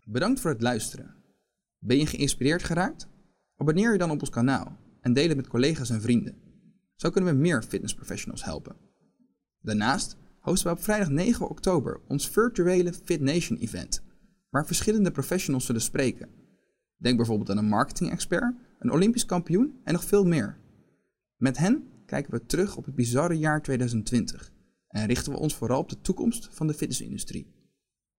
[0.05, 1.15] Bedankt voor het luisteren.
[1.79, 3.07] Ben je geïnspireerd geraakt?
[3.57, 6.35] Abonneer je dan op ons kanaal en deel het met collega's en vrienden.
[6.95, 8.75] Zo kunnen we meer fitnessprofessionals helpen.
[9.61, 14.03] Daarnaast hosten we op vrijdag 9 oktober ons virtuele Fit Nation event,
[14.55, 16.29] waar verschillende professionals zullen spreken.
[16.97, 20.57] Denk bijvoorbeeld aan een marketing-expert, een Olympisch kampioen en nog veel meer.
[21.37, 24.51] Met hen kijken we terug op het bizarre jaar 2020
[24.87, 27.47] en richten we ons vooral op de toekomst van de fitnessindustrie.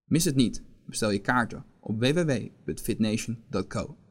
[0.04, 0.62] Mis het niet.
[0.86, 4.05] Bestel je kaarten op www.fitnation.co.